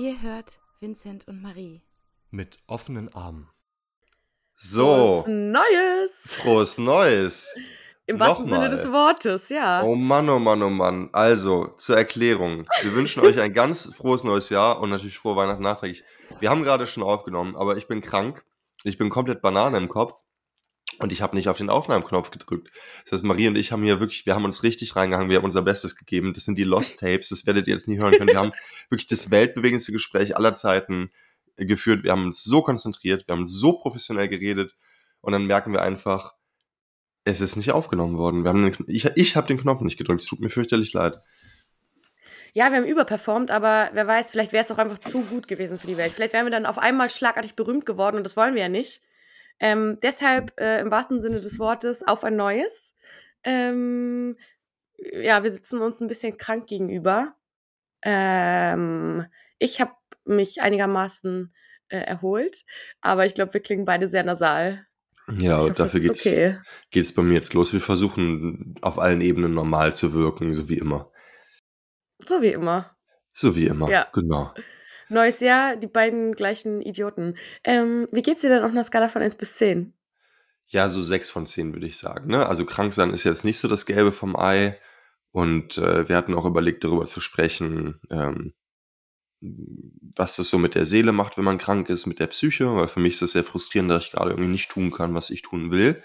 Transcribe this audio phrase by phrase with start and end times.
[0.00, 1.82] Ihr hört Vincent und Marie.
[2.30, 3.50] Mit offenen Armen.
[4.54, 5.20] So.
[5.20, 6.36] Frohes Neues.
[6.36, 7.54] Frohes Neues.
[8.06, 8.46] Im wahrsten.
[8.46, 9.82] Sinne des Wortes, ja.
[9.82, 11.10] Oh Mann, oh Mann, oh Mann.
[11.12, 12.64] Also, zur Erklärung.
[12.80, 16.02] Wir wünschen euch ein ganz frohes neues Jahr und natürlich frohe Weihnachten nachträglich.
[16.38, 18.42] Wir haben gerade schon aufgenommen, aber ich bin krank.
[18.84, 20.14] Ich bin komplett Banane im Kopf
[21.00, 22.70] und ich habe nicht auf den Aufnahmeknopf gedrückt.
[23.04, 25.44] Das heißt, Marie und ich haben hier wirklich, wir haben uns richtig reingehangen, wir haben
[25.44, 26.34] unser Bestes gegeben.
[26.34, 28.28] Das sind die Lost Tapes, das werdet ihr jetzt nie hören können.
[28.28, 28.52] Wir haben
[28.90, 31.10] wirklich das weltbewegendste Gespräch aller Zeiten
[31.56, 32.04] äh, geführt.
[32.04, 34.76] Wir haben uns so konzentriert, wir haben so professionell geredet
[35.22, 36.34] und dann merken wir einfach,
[37.24, 38.44] es ist nicht aufgenommen worden.
[38.44, 40.20] Wir haben den, ich ich habe den Knopf nicht gedrückt.
[40.20, 41.18] Es tut mir fürchterlich leid.
[42.52, 45.78] Ja, wir haben überperformt, aber wer weiß, vielleicht wäre es auch einfach zu gut gewesen
[45.78, 46.12] für die Welt.
[46.12, 49.00] Vielleicht wären wir dann auf einmal schlagartig berühmt geworden und das wollen wir ja nicht.
[49.60, 52.94] Ähm, deshalb äh, im wahrsten Sinne des Wortes auf ein neues.
[53.44, 54.34] Ähm,
[54.98, 57.34] ja, wir sitzen uns ein bisschen krank gegenüber.
[58.02, 59.26] Ähm,
[59.58, 59.92] ich habe
[60.24, 61.54] mich einigermaßen
[61.88, 62.64] äh, erholt,
[63.00, 64.86] aber ich glaube, wir klingen beide sehr nasal.
[65.38, 66.58] Ja, hoffe, dafür geht's, okay.
[66.90, 67.72] geht's bei mir jetzt los.
[67.72, 71.12] Wir versuchen auf allen Ebenen normal zu wirken, so wie immer.
[72.26, 72.96] So wie immer.
[73.32, 73.88] So wie immer.
[73.90, 74.08] Ja.
[74.12, 74.52] Genau.
[75.10, 77.36] Neues Jahr, die beiden gleichen Idioten.
[77.64, 79.92] Ähm, wie geht's dir denn auf einer Skala von 1 bis 10?
[80.66, 82.30] Ja, so sechs von zehn würde ich sagen.
[82.30, 82.46] Ne?
[82.46, 84.78] Also krank sein ist jetzt nicht so das Gelbe vom Ei.
[85.32, 88.54] Und äh, wir hatten auch überlegt, darüber zu sprechen, ähm,
[89.40, 92.88] was das so mit der Seele macht, wenn man krank ist, mit der Psyche, weil
[92.88, 95.42] für mich ist das sehr frustrierend, dass ich gerade irgendwie nicht tun kann, was ich
[95.42, 96.00] tun will.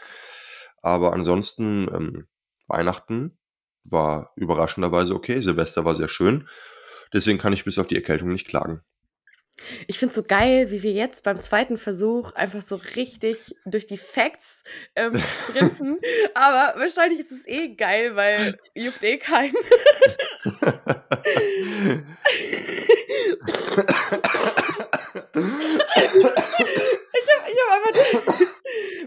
[0.82, 2.28] Aber ansonsten, ähm,
[2.68, 3.38] Weihnachten
[3.84, 6.48] war überraschenderweise okay, Silvester war sehr schön.
[7.14, 8.82] Deswegen kann ich bis auf die Erkältung nicht klagen.
[9.88, 13.98] Ich find's so geil, wie wir jetzt beim zweiten Versuch einfach so richtig durch die
[13.98, 14.64] Facts
[14.96, 15.18] ähm,
[15.50, 15.98] sprinten.
[16.34, 19.56] Aber wahrscheinlich ist es eh geil, weil juckt eh keinen.
[26.16, 28.40] Ich habe hab einfach.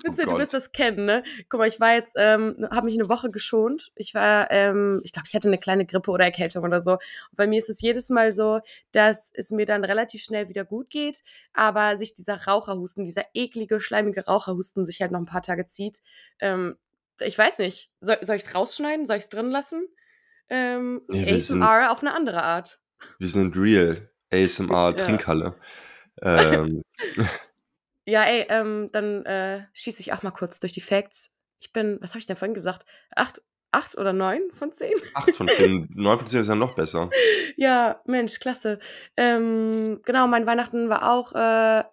[0.05, 1.23] Vincent, Oh du wirst das kennen, ne?
[1.49, 3.93] Guck mal, ich war jetzt, ähm, habe mich eine Woche geschont.
[3.97, 6.93] Ich war, ähm, ich glaube, ich hatte eine kleine Grippe oder Erkältung oder so.
[6.93, 8.61] Und bei mir ist es jedes Mal so,
[8.93, 13.81] dass es mir dann relativ schnell wieder gut geht, aber sich dieser Raucherhusten, dieser eklige,
[13.81, 15.99] schleimige Raucherhusten sich halt noch ein paar Tage zieht.
[16.41, 16.77] Ähm,
[17.21, 19.05] ich weiß nicht, soll, soll ich es rausschneiden?
[19.07, 19.87] Soll ich es drin lassen?
[20.49, 22.81] Ähm, Nee, wir sind- ASMR auf eine andere Art.
[23.19, 24.11] Wir sind real.
[24.33, 25.07] ASMR, Ja.
[26.23, 26.83] Ähm,
[28.09, 31.35] Ja, ey, ähm, dann äh, schieße ich auch mal kurz durch die Facts.
[31.61, 32.87] Ich bin, was habe ich denn vorhin gesagt?
[33.15, 34.95] Acht, acht oder neun von zehn?
[35.13, 37.11] 8 von 10, 9 von 10 ist ja noch besser.
[37.57, 38.79] Ja, Mensch, klasse.
[39.19, 41.85] Ähm, genau, mein Weihnachten war auch äh,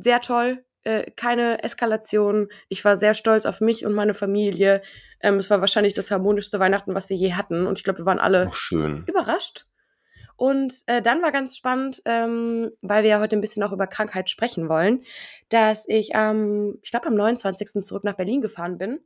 [0.00, 0.64] sehr toll.
[0.84, 2.48] Äh, keine Eskalation.
[2.70, 4.80] Ich war sehr stolz auf mich und meine Familie.
[5.20, 7.66] Ähm, es war wahrscheinlich das harmonischste Weihnachten, was wir je hatten.
[7.66, 9.04] Und ich glaube, wir waren alle schön.
[9.06, 9.66] überrascht.
[10.42, 13.86] Und äh, dann war ganz spannend, ähm, weil wir ja heute ein bisschen auch über
[13.86, 15.04] Krankheit sprechen wollen,
[15.50, 17.80] dass ich am, ich glaube, am 29.
[17.84, 18.98] zurück nach Berlin gefahren bin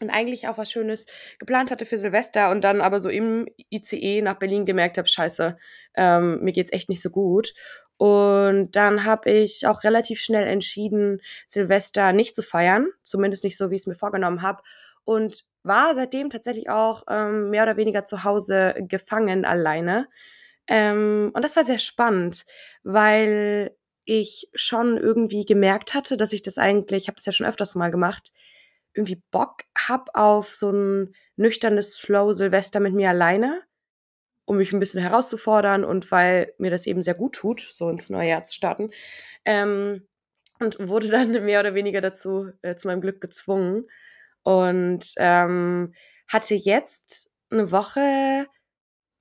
[0.00, 1.04] und eigentlich auch was Schönes
[1.38, 5.58] geplant hatte für Silvester und dann aber so im ICE nach Berlin gemerkt habe, scheiße,
[5.96, 7.52] ähm, mir geht's echt nicht so gut.
[7.98, 13.70] Und dann habe ich auch relativ schnell entschieden, Silvester nicht zu feiern, zumindest nicht so,
[13.70, 14.62] wie ich es mir vorgenommen habe.
[15.04, 20.08] Und war seitdem tatsächlich auch ähm, mehr oder weniger zu Hause gefangen alleine.
[20.70, 22.46] Ähm, und das war sehr spannend,
[22.84, 27.46] weil ich schon irgendwie gemerkt hatte, dass ich das eigentlich, ich habe das ja schon
[27.46, 28.32] öfters mal gemacht,
[28.94, 33.62] irgendwie Bock hab auf so ein nüchternes Flow Silvester mit mir alleine,
[34.44, 38.08] um mich ein bisschen herauszufordern und weil mir das eben sehr gut tut, so ins
[38.08, 38.90] neue Jahr zu starten.
[39.44, 40.06] Ähm,
[40.60, 43.88] und wurde dann mehr oder weniger dazu, äh, zu meinem Glück gezwungen.
[44.42, 45.94] Und ähm,
[46.28, 48.46] hatte jetzt eine Woche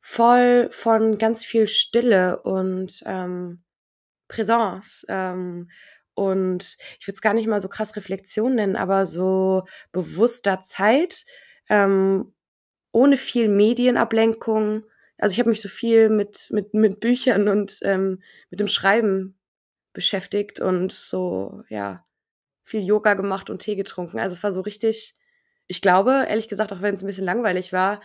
[0.02, 3.64] voll von ganz viel Stille und ähm,
[4.28, 5.06] Präsenz.
[5.10, 5.70] Ähm,
[6.14, 11.26] und ich würde es gar nicht mal so krass Reflexion nennen, aber so bewusster Zeit,
[11.70, 12.34] ähm,
[12.92, 14.84] ohne viel Medienablenkung.
[15.18, 19.40] Also ich habe mich so viel mit, mit, mit Büchern und ähm, mit dem Schreiben
[19.94, 22.06] beschäftigt und so, ja,
[22.64, 24.20] viel Yoga gemacht und Tee getrunken.
[24.20, 25.16] Also es war so richtig,
[25.68, 28.02] ich glaube, ehrlich gesagt, auch wenn es ein bisschen langweilig war,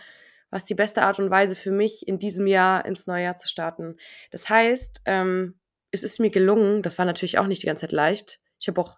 [0.55, 3.35] war es die beste Art und Weise für mich, in diesem Jahr ins neue Jahr
[3.35, 3.97] zu starten.
[4.31, 5.59] Das heißt, ähm,
[5.91, 8.39] es ist mir gelungen, das war natürlich auch nicht die ganze Zeit leicht.
[8.57, 8.97] Ich habe auch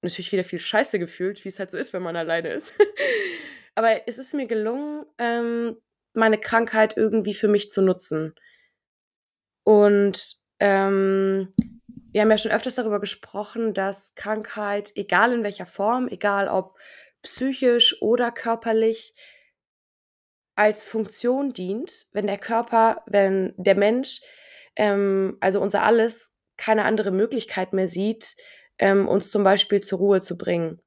[0.00, 2.74] natürlich wieder viel Scheiße gefühlt, wie es halt so ist, wenn man alleine ist.
[3.76, 5.76] Aber es ist mir gelungen, ähm,
[6.14, 8.34] meine Krankheit irgendwie für mich zu nutzen.
[9.62, 11.52] Und ähm,
[12.10, 16.76] wir haben ja schon öfters darüber gesprochen, dass Krankheit, egal in welcher Form, egal ob
[17.22, 19.14] psychisch oder körperlich,
[20.62, 24.20] als Funktion dient, wenn der Körper, wenn der Mensch
[24.76, 28.36] ähm, also unser Alles, keine andere Möglichkeit mehr sieht,
[28.78, 30.80] ähm, uns zum Beispiel zur Ruhe zu bringen.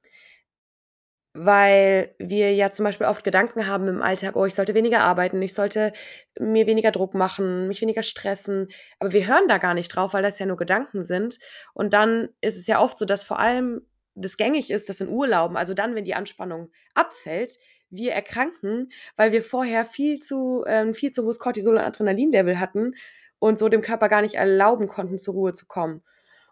[1.34, 5.42] Weil wir ja zum Beispiel oft Gedanken haben im Alltag, oh, ich sollte weniger arbeiten,
[5.42, 5.92] ich sollte
[6.40, 8.68] mir weniger Druck machen, mich weniger stressen.
[8.98, 11.38] Aber wir hören da gar nicht drauf, weil das ja nur Gedanken sind.
[11.74, 13.82] Und dann ist es ja oft so, dass vor allem
[14.14, 17.58] das gängig ist, dass in Urlauben, also dann, wenn die Anspannung abfällt,
[17.90, 22.94] wir erkranken, weil wir vorher viel zu, ähm, viel zu hohes Cortisol- und Adrenalin-Level hatten
[23.38, 26.02] und so dem Körper gar nicht erlauben konnten, zur Ruhe zu kommen.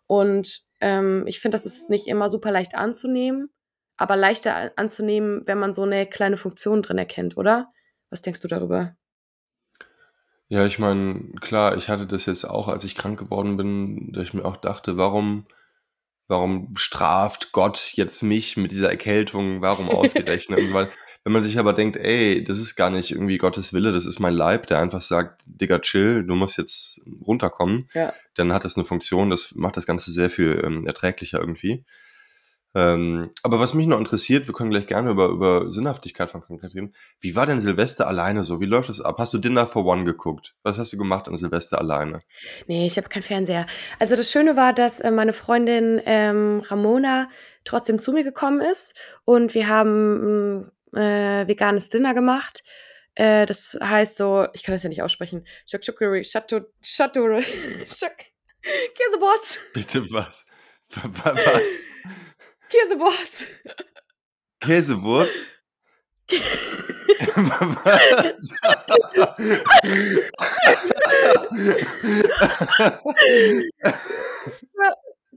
[0.07, 3.51] Und ähm, ich finde, das ist nicht immer super leicht anzunehmen,
[3.97, 7.73] aber leichter anzunehmen, wenn man so eine kleine Funktion drin erkennt, oder?
[8.11, 8.97] Was denkst du darüber?
[10.49, 14.25] Ja, ich meine, klar, ich hatte das jetzt auch, als ich krank geworden bin, dass
[14.25, 15.47] ich mir auch dachte, warum
[16.29, 20.91] warum straft Gott jetzt mich mit dieser Erkältung, warum ausgerechnet und so weiter.
[21.25, 24.21] Wenn man sich aber denkt, ey, das ist gar nicht irgendwie Gottes Wille, das ist
[24.21, 28.13] mein Leib, der einfach sagt, Digga, chill, du musst jetzt runterkommen, Ja.
[28.35, 31.85] dann hat das eine Funktion, das macht das Ganze sehr viel ähm, erträglicher irgendwie.
[32.77, 36.75] Ähm, aber was mich noch interessiert, wir können gleich gerne über, über Sinnhaftigkeit von Krankheit
[36.75, 36.95] reden.
[37.21, 38.61] Wie war denn Silvester alleine so?
[38.61, 39.17] Wie läuft das ab?
[39.19, 40.57] Hast du Dinner for One geguckt?
[40.65, 42.23] Was hast du gemacht an Silvester alleine?
[42.67, 43.67] Nee, ich habe keinen Fernseher.
[44.01, 47.29] Also das Schöne war, dass äh, meine Freundin ähm, Ramona
[47.65, 48.95] trotzdem zu mir gekommen ist
[49.25, 52.65] und wir haben äh, veganes Dinner gemacht.
[53.15, 55.47] Äh, das heißt so, ich kann das ja nicht aussprechen.
[55.67, 56.63] Shakshukuri, Chateau,
[58.95, 60.47] Käseboards, Bitte was?
[61.25, 61.87] Was?
[62.75, 63.47] Käseboards.
[64.61, 65.47] Käsewurz?
[67.85, 68.55] was?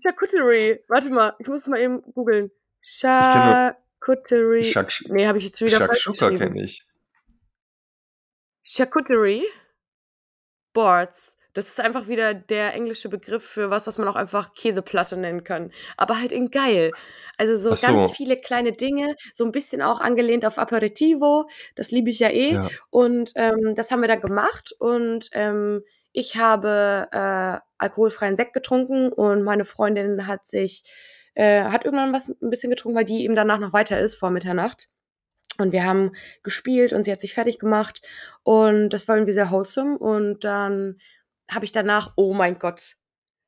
[0.04, 0.80] Charcuterie.
[0.88, 2.52] Warte mal, ich muss mal eben googeln.
[2.82, 4.72] Charcuterie.
[4.72, 6.40] Shak Nee, habe ich jetzt schon wieder falsch geschrieben.
[6.40, 6.86] kenne ich.
[8.64, 9.46] Charcuterie
[10.74, 11.38] Boards.
[11.58, 15.44] Das ist einfach wieder der englische Begriff für was, was man auch einfach Käseplatte nennen
[15.44, 15.72] kann.
[15.98, 16.92] Aber halt in geil.
[17.36, 17.88] Also so so.
[17.88, 21.50] ganz viele kleine Dinge, so ein bisschen auch angelehnt auf Aperitivo.
[21.74, 22.54] Das liebe ich ja eh.
[22.54, 22.70] Ja.
[22.92, 24.76] Und ähm, das haben wir dann gemacht.
[24.78, 25.82] Und ähm,
[26.14, 30.84] ich habe äh, alkoholfreien Sekt getrunken und meine Freundin hat sich,
[31.34, 34.30] äh, hat irgendwann was ein bisschen getrunken, weil die eben danach noch weiter ist vor
[34.30, 34.90] Mitternacht.
[35.58, 36.12] Und wir haben
[36.44, 38.08] gespielt und sie hat sich fertig gemacht.
[38.44, 39.98] Und das war irgendwie sehr wholesome.
[39.98, 41.00] Und dann
[41.50, 42.96] habe ich danach, oh mein Gott,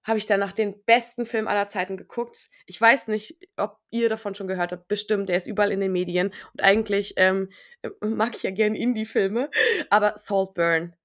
[0.04, 2.50] habe ich danach den besten Film aller Zeiten geguckt.
[2.66, 4.88] Ich weiß nicht, ob ihr davon schon gehört habt.
[4.88, 6.34] Bestimmt, der ist überall in den Medien.
[6.54, 7.50] Und eigentlich ähm,
[8.01, 9.50] mag ich ja gern Indie-Filme.
[9.90, 10.96] Aber Saltburn.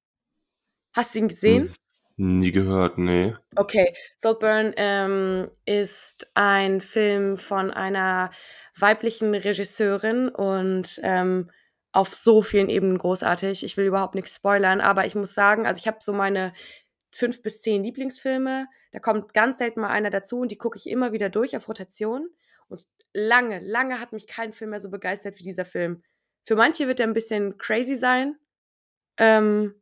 [0.95, 1.75] Hast du ihn gesehen?
[2.17, 3.35] Nie gehört, nee.
[3.57, 8.31] Okay, Saltburn ähm, ist ein Film von einer
[8.79, 11.51] weiblichen Regisseurin und ähm,
[11.91, 13.65] auf so vielen Ebenen großartig.
[13.65, 16.53] Ich will überhaupt nichts spoilern, aber ich muss sagen, also ich habe so meine
[17.15, 18.67] fünf bis zehn Lieblingsfilme.
[18.93, 21.69] Da kommt ganz selten mal einer dazu und die gucke ich immer wieder durch auf
[21.69, 22.29] Rotation.
[22.69, 26.03] Und lange, lange hat mich kein Film mehr so begeistert wie dieser Film.
[26.45, 28.37] Für manche wird er ein bisschen crazy sein.
[29.17, 29.81] Ähm,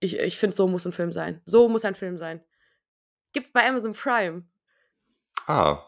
[0.00, 1.42] ich ich finde, so muss ein Film sein.
[1.44, 2.42] So muss ein Film sein.
[3.32, 4.44] Gibt's bei Amazon Prime.
[5.46, 5.82] Ah,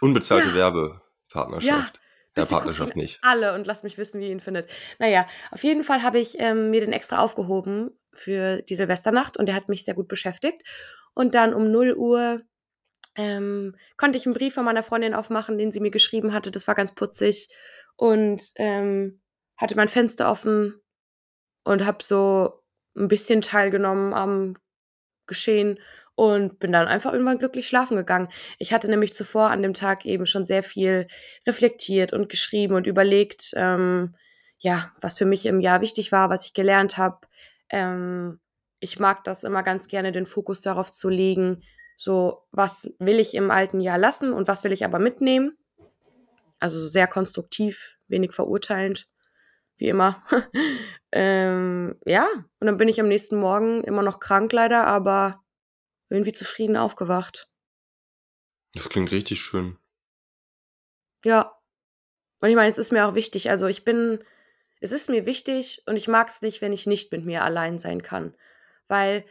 [0.00, 0.54] unbezahlte Ja.
[0.54, 1.66] Werbepartnerschaft.
[1.66, 3.18] Ja, guckt Partnerschaft nicht.
[3.22, 4.68] alle und lasst mich wissen, wie ihr ihn findet.
[4.98, 9.46] Naja, auf jeden Fall habe ich ähm, mir den extra aufgehoben für die Silvesternacht und
[9.46, 10.62] der hat mich sehr gut beschäftigt.
[11.14, 12.42] Und dann um 0 Uhr
[13.16, 16.50] ähm, konnte ich einen Brief von meiner Freundin aufmachen, den sie mir geschrieben hatte.
[16.50, 17.48] Das war ganz putzig.
[17.96, 19.20] Und ähm,
[19.56, 20.80] hatte mein Fenster offen
[21.64, 22.64] und habe so
[22.96, 24.54] ein bisschen teilgenommen am
[25.26, 25.78] Geschehen
[26.16, 28.28] und bin dann einfach irgendwann glücklich schlafen gegangen.
[28.58, 31.06] Ich hatte nämlich zuvor an dem Tag eben schon sehr viel
[31.46, 34.14] reflektiert und geschrieben und überlegt, ähm,
[34.58, 37.18] ja, was für mich im Jahr wichtig war, was ich gelernt habe.
[37.74, 38.38] Ähm,
[38.78, 41.64] ich mag das immer ganz gerne, den Fokus darauf zu legen,
[41.96, 45.58] so was will ich im alten Jahr lassen und was will ich aber mitnehmen.
[46.60, 49.08] Also so sehr konstruktiv, wenig verurteilend,
[49.76, 50.22] wie immer.
[51.12, 52.28] ähm, ja,
[52.60, 55.42] und dann bin ich am nächsten Morgen immer noch krank leider, aber
[56.10, 57.48] irgendwie zufrieden aufgewacht.
[58.74, 59.78] Das klingt richtig schön.
[61.24, 61.58] Ja.
[62.40, 63.50] Und ich meine, es ist mir auch wichtig.
[63.50, 64.22] Also ich bin,
[64.84, 67.78] es ist mir wichtig und ich mag es nicht, wenn ich nicht mit mir allein
[67.78, 68.34] sein kann.
[68.86, 69.24] Weil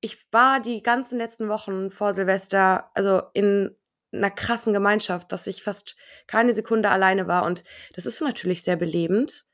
[0.00, 3.76] ich war die ganzen letzten Wochen vor Silvester, also in
[4.10, 7.44] einer krassen Gemeinschaft, dass ich fast keine Sekunde alleine war.
[7.44, 7.62] Und
[7.94, 9.44] das ist natürlich sehr belebend.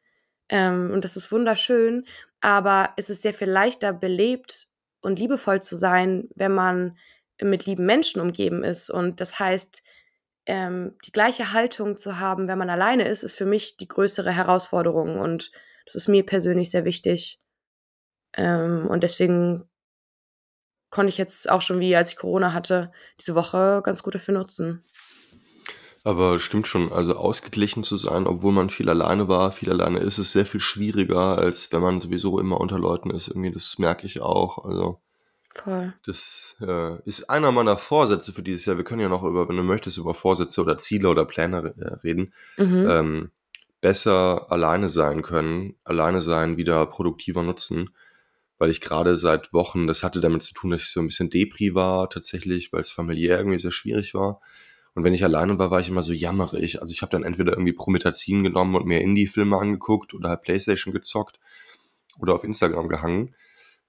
[0.48, 2.06] Ähm, und das ist wunderschön.
[2.40, 4.68] Aber es ist sehr viel leichter belebt
[5.00, 6.96] und liebevoll zu sein, wenn man
[7.40, 8.90] mit lieben Menschen umgeben ist.
[8.90, 9.82] Und das heißt,
[10.46, 14.32] ähm, die gleiche Haltung zu haben, wenn man alleine ist, ist für mich die größere
[14.32, 15.18] Herausforderung.
[15.18, 15.52] Und
[15.86, 17.40] das ist mir persönlich sehr wichtig.
[18.34, 19.68] Ähm, und deswegen
[20.90, 24.34] konnte ich jetzt auch schon, wie als ich Corona hatte, diese Woche ganz gut dafür
[24.34, 24.84] nutzen.
[26.04, 30.18] Aber stimmt schon, also ausgeglichen zu sein, obwohl man viel alleine war, viel alleine ist,
[30.18, 33.28] ist sehr viel schwieriger, als wenn man sowieso immer unter Leuten ist.
[33.28, 34.64] Irgendwie, das merke ich auch.
[34.64, 35.00] Also,
[35.54, 35.92] Voll.
[36.06, 38.78] das äh, ist einer meiner Vorsätze für dieses Jahr.
[38.78, 41.94] Wir können ja noch über, wenn du möchtest, über Vorsätze oder Ziele oder Pläne äh,
[42.02, 42.32] reden.
[42.56, 42.86] Mhm.
[42.88, 43.30] Ähm,
[43.82, 47.90] besser alleine sein können, alleine sein wieder produktiver nutzen,
[48.56, 51.30] weil ich gerade seit Wochen, das hatte damit zu tun, dass ich so ein bisschen
[51.30, 54.40] Depri war tatsächlich, weil es familiär irgendwie sehr schwierig war.
[54.94, 56.80] Und wenn ich alleine war, war ich immer so jammerig.
[56.80, 60.94] Also ich habe dann entweder irgendwie Promethazin genommen und mir Indie-Filme angeguckt oder halt Playstation
[60.94, 61.40] gezockt
[62.18, 63.34] oder auf Instagram gehangen.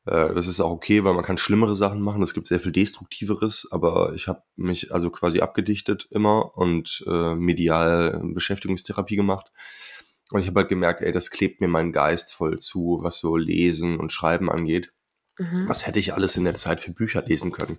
[0.05, 2.21] Äh, das ist auch okay, weil man kann schlimmere Sachen machen.
[2.21, 7.35] Es gibt sehr viel Destruktiveres, aber ich habe mich also quasi abgedichtet immer und äh,
[7.35, 9.51] medial Beschäftigungstherapie gemacht.
[10.31, 13.37] Und ich habe halt gemerkt, ey, das klebt mir meinen Geist voll zu, was so
[13.37, 14.91] Lesen und Schreiben angeht.
[15.37, 15.67] Mhm.
[15.67, 17.77] Was hätte ich alles in der Zeit für Bücher lesen können?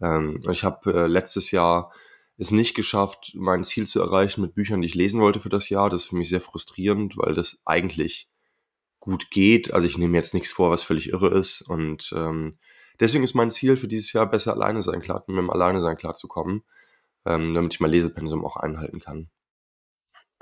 [0.00, 1.92] Ähm, ich habe äh, letztes Jahr
[2.36, 5.68] es nicht geschafft, mein Ziel zu erreichen mit Büchern, die ich lesen wollte für das
[5.68, 5.90] Jahr.
[5.90, 8.29] Das ist für mich sehr frustrierend, weil das eigentlich
[9.00, 9.72] gut geht.
[9.72, 11.62] Also ich nehme jetzt nichts vor, was völlig irre ist.
[11.62, 12.52] Und ähm,
[13.00, 15.96] deswegen ist mein Ziel für dieses Jahr besser alleine sein, klar, mit dem Alleine sein
[15.96, 16.62] klarzukommen,
[17.26, 19.30] ähm, damit ich mein Lesepensum auch einhalten kann.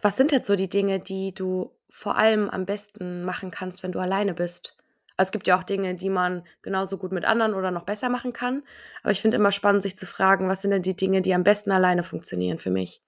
[0.01, 3.93] Was sind jetzt so die Dinge, die du vor allem am besten machen kannst, wenn
[3.93, 4.77] du alleine bist?
[5.17, 8.09] Also es gibt ja auch Dinge, die man genauso gut mit anderen oder noch besser
[8.09, 8.63] machen kann.
[9.03, 11.43] Aber ich finde immer spannend, sich zu fragen, was sind denn die Dinge, die am
[11.43, 13.03] besten alleine funktionieren für mich?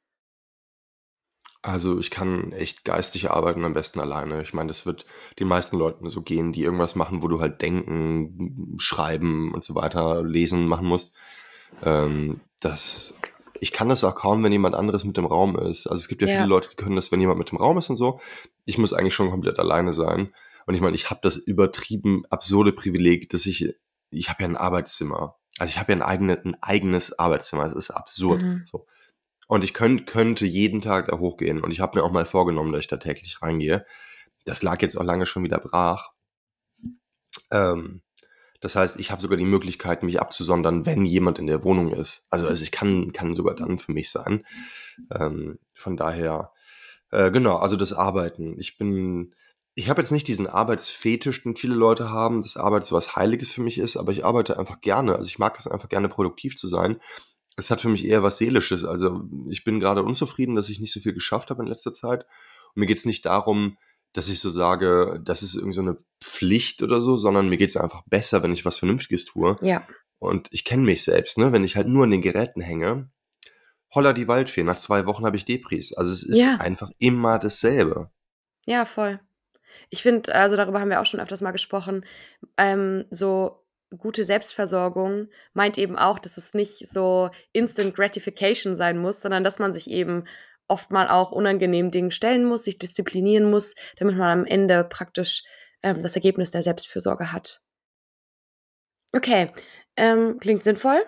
[1.63, 4.41] Also ich kann echt geistig arbeiten am besten alleine.
[4.41, 5.05] Ich meine, das wird
[5.39, 9.75] den meisten Leuten so gehen, die irgendwas machen, wo du halt denken, schreiben und so
[9.75, 11.15] weiter, lesen machen musst.
[11.83, 13.15] Ähm, das,
[13.61, 15.87] ich kann das auch kaum, wenn jemand anderes mit dem Raum ist.
[15.87, 16.35] Also es gibt ja, Ja.
[16.37, 18.21] viele Leute, die können das, wenn jemand mit dem Raum ist und so.
[18.65, 20.33] Ich muss eigentlich schon komplett alleine sein.
[20.67, 23.75] Und ich meine, ich habe das übertrieben absurde Privileg, dass ich,
[24.11, 25.37] ich habe ja ein Arbeitszimmer.
[25.59, 27.65] Also ich habe ja ein, eigene, ein eigenes Arbeitszimmer.
[27.65, 28.41] Das ist absurd.
[28.41, 28.65] Mhm.
[28.65, 28.87] So.
[29.51, 31.61] Und ich könnt, könnte jeden Tag da hochgehen.
[31.61, 33.85] Und ich habe mir auch mal vorgenommen, dass ich da täglich reingehe.
[34.45, 36.13] Das lag jetzt auch lange schon wieder brach.
[37.51, 38.01] Ähm,
[38.61, 42.27] das heißt, ich habe sogar die Möglichkeit, mich abzusondern, wenn jemand in der Wohnung ist.
[42.31, 44.47] Also, also ich kann, kann sogar dann für mich sein.
[45.11, 46.53] Ähm, von daher,
[47.11, 48.57] äh, genau, also das Arbeiten.
[48.57, 49.35] Ich bin,
[49.75, 53.51] ich habe jetzt nicht diesen Arbeitsfetisch, den viele Leute haben, dass Arbeit so was Heiliges
[53.51, 55.17] für mich ist, aber ich arbeite einfach gerne.
[55.17, 57.01] Also ich mag das einfach gerne, produktiv zu sein.
[57.61, 58.85] Es hat für mich eher was Seelisches.
[58.85, 62.25] Also ich bin gerade unzufrieden, dass ich nicht so viel geschafft habe in letzter Zeit.
[62.75, 63.77] Und mir geht es nicht darum,
[64.13, 67.69] dass ich so sage, das ist irgendwie so eine Pflicht oder so, sondern mir geht
[67.69, 69.57] es einfach besser, wenn ich was Vernünftiges tue.
[69.61, 69.87] Ja.
[70.19, 71.53] Und ich kenne mich selbst, ne?
[71.53, 73.11] Wenn ich halt nur an den Geräten hänge,
[73.95, 75.93] holla die Waldfee, nach zwei Wochen habe ich Depris.
[75.93, 76.57] Also es ist Ja.
[76.57, 78.11] einfach immer dasselbe.
[78.67, 79.21] Ja, voll.
[79.91, 82.05] Ich finde, also darüber haben wir auch schon öfters mal gesprochen,
[82.57, 83.60] ähm, so
[83.99, 89.59] gute Selbstversorgung meint eben auch, dass es nicht so Instant Gratification sein muss, sondern dass
[89.59, 90.25] man sich eben
[90.69, 95.43] oft mal auch unangenehmen Dingen stellen muss, sich disziplinieren muss, damit man am Ende praktisch
[95.83, 97.63] ähm, das Ergebnis der Selbstfürsorge hat.
[99.13, 99.51] Okay,
[99.97, 101.03] ähm, klingt sinnvoll,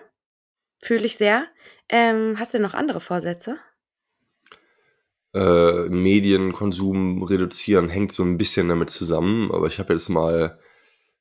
[0.83, 1.47] fühle ich sehr.
[1.87, 3.57] Ähm, hast du noch andere Vorsätze?
[5.33, 10.59] Äh, Medienkonsum reduzieren hängt so ein bisschen damit zusammen, aber ich habe jetzt mal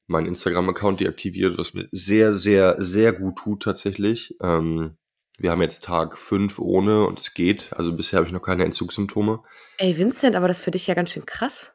[0.06, 4.36] meinen Instagram-Account deaktiviert, was mir sehr, sehr, sehr gut tut tatsächlich.
[4.42, 4.96] Ähm,
[5.38, 7.72] wir haben jetzt Tag 5 ohne und es geht.
[7.72, 9.42] Also bisher habe ich noch keine Entzugssymptome.
[9.78, 11.74] Ey, Vincent, aber das ist für dich ja ganz schön krass.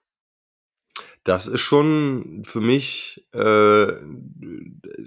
[1.24, 3.40] Das ist schon für mich äh,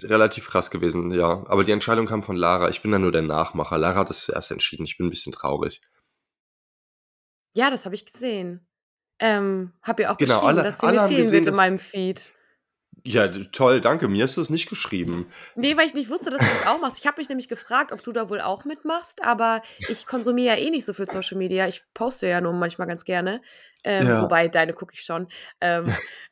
[0.03, 1.43] relativ krass gewesen, ja.
[1.47, 2.69] Aber die Entscheidung kam von Lara.
[2.69, 3.77] Ich bin da nur der Nachmacher.
[3.77, 4.83] Lara hat es zuerst entschieden.
[4.85, 5.81] Ich bin ein bisschen traurig.
[7.55, 8.67] Ja, das habe ich gesehen.
[9.19, 11.55] Ähm, hab ihr auch Genau, geschrieben, alle- dass sie alle mir fehlen gesehen, wird in
[11.55, 12.33] meinem Feed.
[13.03, 14.07] Ja, toll, danke.
[14.07, 15.25] Mir ist das nicht geschrieben.
[15.55, 16.99] Nee, weil ich nicht wusste, dass du das auch machst.
[16.99, 20.63] Ich habe mich nämlich gefragt, ob du da wohl auch mitmachst, aber ich konsumiere ja
[20.63, 21.67] eh nicht so viel Social Media.
[21.67, 23.41] Ich poste ja nur manchmal ganz gerne.
[23.83, 24.21] Ähm, Ja.
[24.21, 25.27] Wobei, deine gucke ich schon.
[25.61, 25.85] Ähm,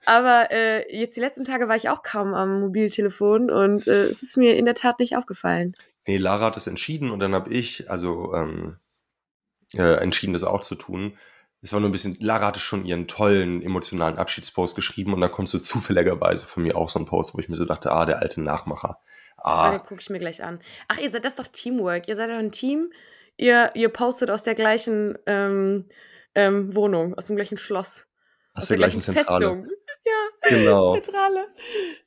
[0.05, 4.21] aber äh, jetzt die letzten Tage war ich auch kaum am Mobiltelefon und äh, es
[4.21, 5.73] ist mir in der Tat nicht aufgefallen.
[6.07, 8.77] Nee, Lara hat es entschieden und dann habe ich also ähm,
[9.73, 11.17] äh, entschieden, das auch zu tun.
[11.61, 15.27] Es war nur ein bisschen, Lara hatte schon ihren tollen emotionalen Abschiedspost geschrieben und da
[15.27, 18.05] kommt so zufälligerweise von mir auch so ein Post, wo ich mir so dachte, ah,
[18.05, 18.99] der alte Nachmacher.
[19.37, 19.71] Ah.
[19.71, 20.59] Den gucke ich mir gleich an.
[20.87, 22.07] Ach, ihr seid das ist doch Teamwork.
[22.07, 22.91] Ihr seid doch ein Team.
[23.37, 25.85] Ihr, ihr postet aus der gleichen ähm,
[26.35, 28.07] ähm, Wohnung, aus dem gleichen Schloss.
[28.53, 29.27] aus der gleichen Zentrale.
[29.27, 29.67] Festung.
[30.05, 30.95] Ja, Genau.
[30.97, 31.45] Zentrale.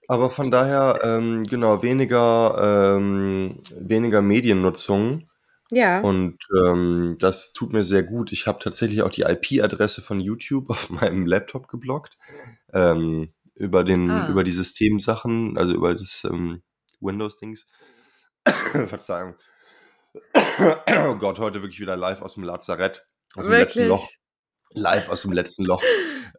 [0.08, 5.28] Aber von daher, ähm, genau, weniger, ähm, weniger Mediennutzung
[5.72, 6.00] Ja.
[6.00, 8.30] und ähm, das tut mir sehr gut.
[8.30, 12.18] Ich habe tatsächlich auch die IP-Adresse von YouTube auf meinem Laptop geblockt.
[12.72, 14.28] Ähm, über den, Ah.
[14.28, 16.62] über die Systemsachen, also über das, ähm,
[17.00, 17.70] Windows-Dings.
[18.86, 19.34] Verzeihung.
[21.06, 23.06] oh Gott, heute wirklich wieder live aus dem Lazarett.
[23.34, 24.08] Aus dem letzten Loch.
[24.74, 25.82] Live aus dem letzten Loch.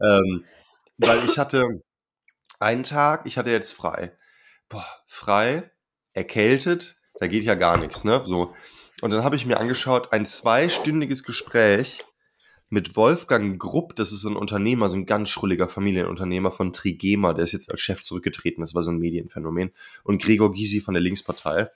[0.02, 0.44] ähm,
[0.98, 1.66] weil ich hatte
[2.60, 4.16] einen Tag, ich hatte jetzt frei.
[4.70, 5.72] Boah, frei,
[6.14, 8.22] erkältet, da geht ja gar nichts, ne?
[8.26, 8.54] So.
[9.02, 12.04] Und dann habe ich mir angeschaut, ein zweistündiges Gespräch
[12.70, 17.34] mit Wolfgang Grupp, das ist so ein Unternehmer, so ein ganz schrulliger Familienunternehmer von Trigema,
[17.34, 19.72] der ist jetzt als Chef zurückgetreten, das war so ein Medienphänomen,
[20.04, 21.70] und Gregor Gysi von der Linkspartei.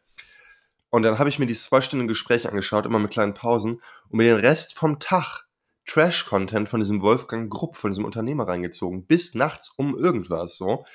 [0.90, 4.36] Und dann habe ich mir dieses zweistündige Gespräch angeschaut, immer mit kleinen Pausen, und mir
[4.36, 5.48] den Rest vom Tag
[5.86, 10.86] Trash-Content von diesem Wolfgang Grupp, von diesem Unternehmer reingezogen, bis nachts um irgendwas so.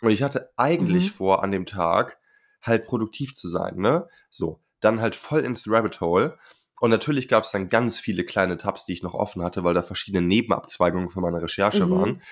[0.00, 1.14] Und ich hatte eigentlich mhm.
[1.14, 2.18] vor, an dem Tag
[2.60, 4.08] halt produktiv zu sein, ne?
[4.28, 6.38] So, dann halt voll ins Rabbit Hole
[6.82, 9.72] und natürlich gab es dann ganz viele kleine Tabs, die ich noch offen hatte, weil
[9.72, 11.90] da verschiedene Nebenabzweigungen für meine Recherche mhm.
[11.92, 12.22] waren.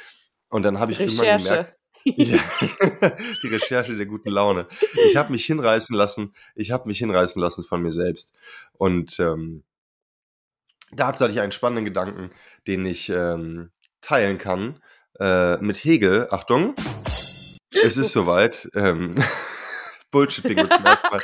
[0.48, 1.44] Und dann habe ich Recherche.
[1.44, 3.12] immer gemerkt, ja,
[3.44, 4.66] die Recherche der guten Laune.
[5.06, 8.34] Ich habe mich hinreißen lassen, ich habe mich hinreißen lassen von mir selbst.
[8.72, 9.62] Und ähm,
[10.90, 12.30] dazu hatte ich einen spannenden Gedanken,
[12.66, 14.82] den ich ähm, teilen kann
[15.20, 16.26] äh, mit Hegel.
[16.32, 16.74] Achtung,
[17.70, 18.68] es ist soweit.
[18.74, 19.14] Ähm,
[20.10, 21.20] Bullshit-Bingo zum ersten Mal.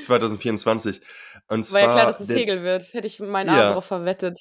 [0.00, 1.00] 2024.
[1.48, 2.82] Und zwar, War ja klar, dass es der, Hegel wird.
[2.94, 3.68] Hätte ich meinen Arm ja.
[3.68, 4.40] darauf verwettet.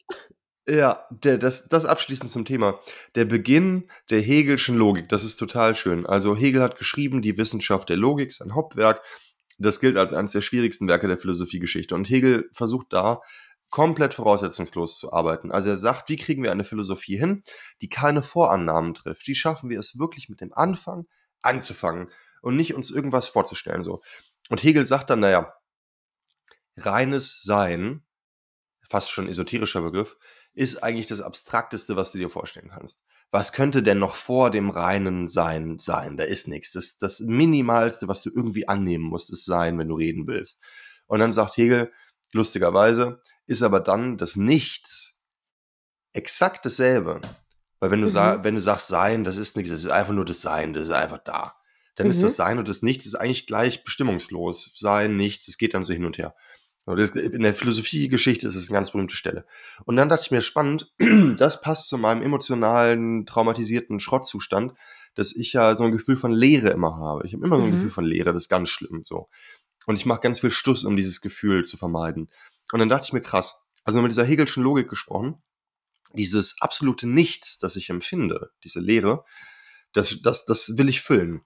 [0.69, 2.79] Ja, der, das, das abschließend zum Thema.
[3.15, 6.05] Der Beginn der Hegelschen Logik, das ist total schön.
[6.05, 9.01] Also Hegel hat geschrieben, die Wissenschaft der Logik, sein Hauptwerk.
[9.59, 11.95] Das gilt als eines der schwierigsten Werke der Philosophiegeschichte.
[11.95, 13.21] Und Hegel versucht da
[13.69, 15.51] komplett voraussetzungslos zu arbeiten.
[15.51, 17.43] Also er sagt, wie kriegen wir eine Philosophie hin,
[17.81, 19.27] die keine Vorannahmen trifft?
[19.27, 21.05] Wie schaffen wir es wirklich mit dem Anfang
[21.41, 22.09] anzufangen
[22.41, 24.01] und nicht uns irgendwas vorzustellen so?
[24.49, 25.53] Und Hegel sagt dann, naja,
[26.77, 28.03] reines Sein,
[28.87, 30.17] fast schon esoterischer Begriff,
[30.53, 33.05] ist eigentlich das Abstrakteste, was du dir vorstellen kannst.
[33.29, 36.17] Was könnte denn noch vor dem reinen Sein sein?
[36.17, 36.71] Da ist nichts.
[36.71, 40.63] Das, das Minimalste, was du irgendwie annehmen musst, ist Sein, wenn du reden willst.
[41.05, 41.91] Und dann sagt Hegel,
[42.31, 45.21] lustigerweise, ist aber dann das Nichts
[46.13, 47.21] exakt dasselbe.
[47.79, 48.43] Weil wenn du, mhm.
[48.43, 50.91] wenn du sagst Sein, das ist nichts, das ist einfach nur das Sein, das ist
[50.91, 51.53] einfach da
[51.97, 52.11] dann mhm.
[52.11, 52.35] ist das mhm.
[52.35, 54.71] Sein und das Nichts ist eigentlich gleich bestimmungslos.
[54.75, 56.35] Sein, Nichts, es geht dann so hin und her.
[56.85, 59.45] In der Philosophiegeschichte ist es eine ganz berühmte Stelle.
[59.83, 60.93] Und dann dachte ich mir, spannend,
[61.37, 64.73] das passt zu meinem emotionalen, traumatisierten Schrottzustand,
[65.15, 67.25] dass ich ja so ein Gefühl von Leere immer habe.
[67.25, 67.73] Ich habe immer so ein mhm.
[67.73, 69.27] Gefühl von Leere, das ist ganz schlimm so.
[69.85, 72.29] Und ich mache ganz viel Stuss, um dieses Gefühl zu vermeiden.
[72.71, 75.41] Und dann dachte ich mir, krass, also mit dieser Hegelschen Logik gesprochen,
[76.13, 79.23] dieses absolute Nichts, das ich empfinde, diese Leere,
[79.93, 81.41] das, das, das will ich füllen.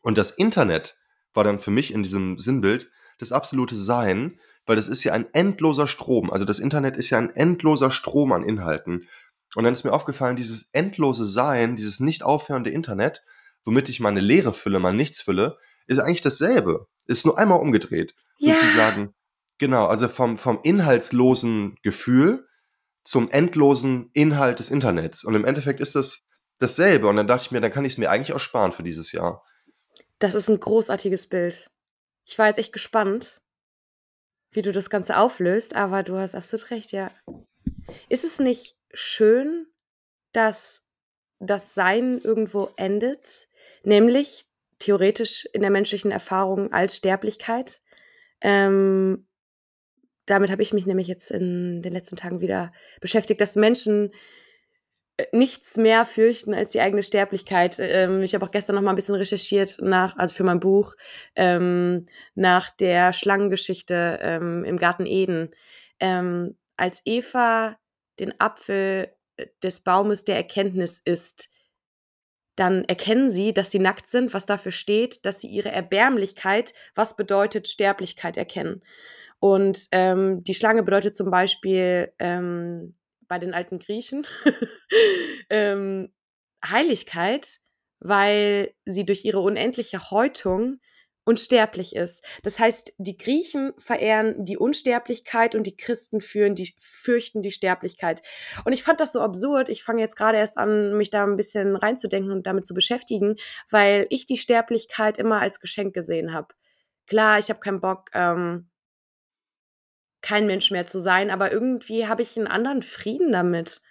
[0.00, 0.96] Und das Internet
[1.32, 5.32] war dann für mich in diesem Sinnbild das absolute Sein, weil das ist ja ein
[5.32, 6.30] endloser Strom.
[6.30, 9.08] Also das Internet ist ja ein endloser Strom an Inhalten.
[9.54, 13.22] Und dann ist mir aufgefallen, dieses endlose Sein, dieses nicht aufhörende Internet,
[13.64, 16.86] womit ich meine Leere fülle, mein Nichts fülle, ist eigentlich dasselbe.
[17.06, 18.14] Ist nur einmal umgedreht.
[18.38, 18.56] Ja.
[18.56, 19.14] Sozusagen.
[19.58, 22.46] Genau, also vom, vom inhaltslosen Gefühl
[23.04, 25.24] zum endlosen Inhalt des Internets.
[25.24, 26.20] Und im Endeffekt ist das
[26.58, 27.06] dasselbe.
[27.08, 29.12] Und dann dachte ich mir, dann kann ich es mir eigentlich auch sparen für dieses
[29.12, 29.44] Jahr.
[30.18, 31.70] Das ist ein großartiges Bild.
[32.24, 33.42] Ich war jetzt echt gespannt,
[34.52, 37.10] wie du das Ganze auflöst, aber du hast absolut recht, ja.
[38.08, 39.66] Ist es nicht schön,
[40.32, 40.86] dass
[41.40, 43.48] das Sein irgendwo endet,
[43.82, 44.46] nämlich
[44.78, 47.82] theoretisch in der menschlichen Erfahrung als Sterblichkeit?
[48.40, 49.26] Ähm,
[50.26, 54.10] damit habe ich mich nämlich jetzt in den letzten Tagen wieder beschäftigt, dass Menschen
[55.32, 57.78] nichts mehr fürchten als die eigene Sterblichkeit.
[57.78, 60.94] Ähm, ich habe auch gestern noch mal ein bisschen recherchiert nach, also für mein Buch,
[61.36, 65.54] ähm, nach der Schlangengeschichte ähm, im Garten Eden.
[66.00, 67.76] Ähm, als Eva
[68.18, 71.50] den Apfel äh, des Baumes der Erkenntnis isst,
[72.56, 77.16] dann erkennen sie, dass sie nackt sind, was dafür steht, dass sie ihre Erbärmlichkeit, was
[77.16, 78.82] bedeutet Sterblichkeit, erkennen.
[79.44, 82.94] Und ähm, die Schlange bedeutet zum Beispiel ähm,
[83.28, 84.26] bei den alten Griechen
[85.50, 86.14] ähm,
[86.66, 87.58] Heiligkeit,
[88.00, 90.80] weil sie durch ihre unendliche Häutung
[91.26, 92.24] unsterblich ist.
[92.42, 98.22] Das heißt, die Griechen verehren die Unsterblichkeit und die Christen führen die, fürchten die Sterblichkeit.
[98.64, 99.68] Und ich fand das so absurd.
[99.68, 103.36] Ich fange jetzt gerade erst an, mich da ein bisschen reinzudenken und damit zu beschäftigen,
[103.68, 106.54] weil ich die Sterblichkeit immer als Geschenk gesehen habe.
[107.06, 108.70] Klar, ich habe keinen Bock, ähm,
[110.24, 113.82] kein Mensch mehr zu sein, aber irgendwie habe ich einen anderen Frieden damit.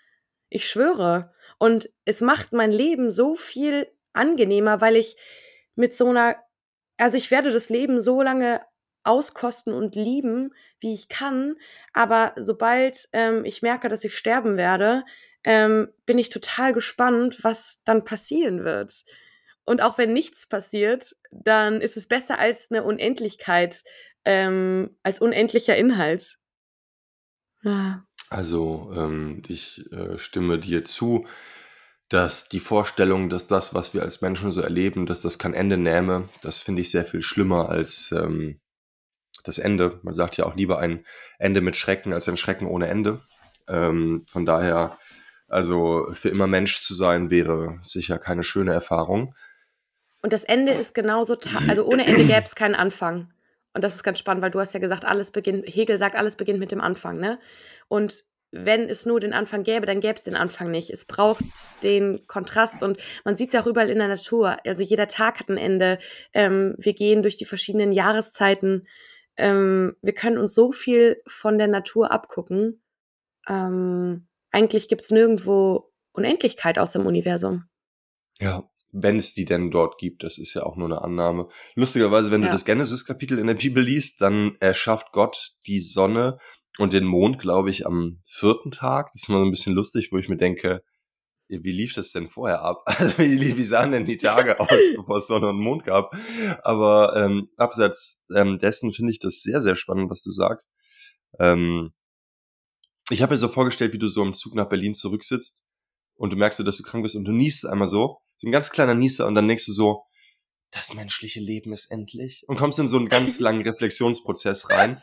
[0.50, 1.32] Ich schwöre.
[1.60, 5.16] Und es macht mein Leben so viel angenehmer, weil ich
[5.76, 6.36] mit so einer,
[6.98, 8.62] also ich werde das Leben so lange
[9.04, 11.56] auskosten und lieben, wie ich kann,
[11.92, 15.04] aber sobald ähm, ich merke, dass ich sterben werde,
[15.44, 19.04] ähm, bin ich total gespannt, was dann passieren wird.
[19.66, 23.84] Und auch wenn nichts passiert, dann ist es besser als eine Unendlichkeit,
[24.26, 26.38] ähm, als unendlicher Inhalt.
[27.64, 28.06] Ja.
[28.30, 31.28] Also, ähm, ich äh, stimme dir zu,
[32.10, 35.78] dass die Vorstellung, dass das, was wir als Menschen so erleben, dass das kein Ende
[35.78, 38.60] nähme, das finde ich sehr viel schlimmer als ähm,
[39.44, 40.00] das Ende.
[40.04, 41.06] Man sagt ja auch lieber ein
[41.40, 43.22] Ende mit Schrecken als ein Schrecken ohne Ende.
[43.68, 44.98] Ähm, von daher,
[45.48, 49.36] also für immer Mensch zu sein, wäre sicher keine schöne Erfahrung.
[50.22, 51.36] Und das Ende ist genauso,
[51.68, 53.34] also ohne Ende gäbe es keinen Anfang.
[53.74, 56.36] Und das ist ganz spannend, weil du hast ja gesagt, alles beginnt, Hegel sagt, alles
[56.36, 57.40] beginnt mit dem Anfang, ne?
[57.88, 60.92] Und wenn es nur den Anfang gäbe, dann gäbe es den Anfang nicht.
[60.92, 61.44] Es braucht
[61.82, 64.58] den Kontrast und man sieht es ja auch überall in der Natur.
[64.66, 65.98] Also jeder Tag hat ein Ende.
[66.34, 68.88] Ähm, wir gehen durch die verschiedenen Jahreszeiten.
[69.38, 72.84] Ähm, wir können uns so viel von der Natur abgucken.
[73.50, 77.66] Ähm, eigentlich gibt es nirgendwo Unendlichkeit aus dem Universum.
[78.40, 81.50] Ja, wenn es die denn dort gibt, das ist ja auch nur eine Annahme.
[81.76, 82.48] Lustigerweise, wenn ja.
[82.48, 86.38] du das Genesis-Kapitel in der Bibel liest, dann erschafft Gott die Sonne
[86.78, 89.12] und den Mond, glaube ich, am vierten Tag.
[89.12, 90.84] Das ist immer so ein bisschen lustig, wo ich mir denke,
[91.48, 92.84] wie lief das denn vorher ab?
[92.88, 96.16] Also wie, wie sahen denn die Tage aus, bevor es Sonne und Mond gab?
[96.62, 100.72] Aber ähm, abseits ähm, dessen finde ich das sehr, sehr spannend, was du sagst.
[101.40, 101.94] Ähm,
[103.10, 105.66] ich habe mir so vorgestellt, wie du so im Zug nach Berlin zurücksitzt
[106.16, 108.72] und du merkst, dass du krank bist und du niest einmal so, so ein ganz
[108.72, 110.04] kleiner Nieser und dann denkst du so,
[110.72, 115.02] das menschliche Leben ist endlich und kommst in so einen ganz langen Reflexionsprozess rein.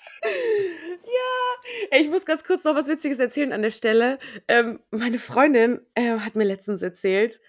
[1.92, 4.18] Ich muss ganz kurz noch was Witziges erzählen an der Stelle.
[4.48, 7.40] Ähm, meine Freundin äh, hat mir letztens erzählt,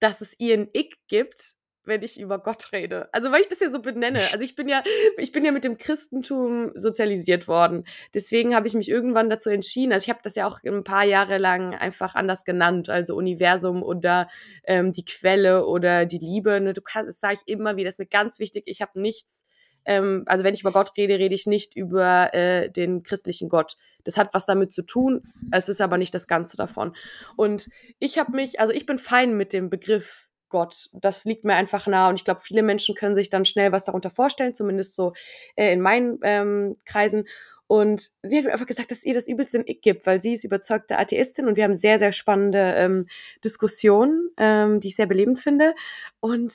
[0.00, 1.38] dass es ihren Ick gibt,
[1.86, 3.08] wenn ich über Gott rede.
[3.12, 4.20] Also weil ich das ja so benenne.
[4.32, 4.82] Also ich bin ja,
[5.18, 7.84] ich bin ja mit dem Christentum sozialisiert worden.
[8.12, 9.92] Deswegen habe ich mich irgendwann dazu entschieden.
[9.92, 13.82] Also ich habe das ja auch ein paar Jahre lang einfach anders genannt, also Universum
[13.82, 14.28] oder
[14.64, 16.60] ähm, die Quelle oder die Liebe.
[16.60, 17.86] Ne, du kannst, das sage ich immer wieder.
[17.86, 18.64] Das ist mir ganz wichtig.
[18.66, 19.44] Ich habe nichts
[19.86, 23.76] ähm, also wenn ich über Gott rede, rede ich nicht über äh, den christlichen Gott.
[24.04, 26.94] Das hat was damit zu tun, es ist aber nicht das Ganze davon.
[27.36, 27.68] Und
[27.98, 30.88] ich habe mich, also ich bin fein mit dem Begriff Gott.
[30.92, 33.86] Das liegt mir einfach nah und ich glaube, viele Menschen können sich dann schnell was
[33.86, 35.12] darunter vorstellen, zumindest so
[35.56, 37.24] äh, in meinen ähm, Kreisen.
[37.66, 40.34] Und sie hat mir einfach gesagt, dass ihr das übelste im Ick gibt, weil sie
[40.34, 43.06] ist überzeugte Atheistin und wir haben sehr, sehr spannende ähm,
[43.42, 45.74] Diskussionen, ähm, die ich sehr belebend finde.
[46.20, 46.54] Und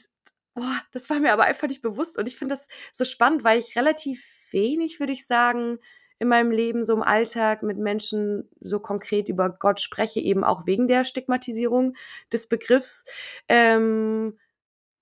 [0.53, 2.17] boah, das war mir aber einfach nicht bewusst.
[2.17, 5.79] Und ich finde das so spannend, weil ich relativ wenig, würde ich sagen,
[6.19, 10.67] in meinem Leben, so im Alltag mit Menschen so konkret über Gott spreche, eben auch
[10.67, 11.95] wegen der Stigmatisierung
[12.31, 13.05] des Begriffs.
[13.47, 14.37] Ähm,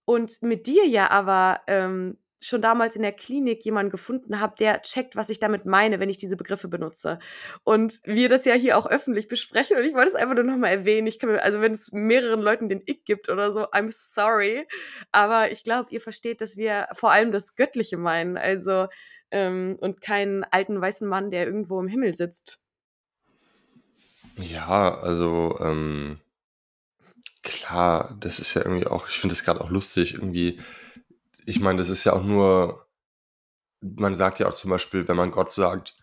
[0.06, 4.82] und mit dir ja aber ähm, schon damals in der Klinik jemanden gefunden habe, der
[4.82, 7.20] checkt, was ich damit meine, wenn ich diese Begriffe benutze.
[7.64, 10.72] Und wir das ja hier auch öffentlich besprechen und ich wollte es einfach nur nochmal
[10.72, 11.08] erwähnen.
[11.08, 14.68] Ich kann mir, also wenn es mehreren Leuten den Ick gibt oder so, I'm sorry.
[15.12, 18.38] Aber ich glaube, ihr versteht, dass wir vor allem das Göttliche meinen.
[18.38, 18.88] Also,
[19.32, 22.62] ähm, und keinen alten weißen Mann, der irgendwo im Himmel sitzt.
[24.38, 26.20] Ja, also, ähm,
[27.44, 30.60] klar, das ist ja irgendwie auch, ich finde das gerade auch lustig, irgendwie
[31.48, 32.90] ich meine, das ist ja auch nur,
[33.80, 35.96] man sagt ja auch zum Beispiel, wenn man Gott sagt,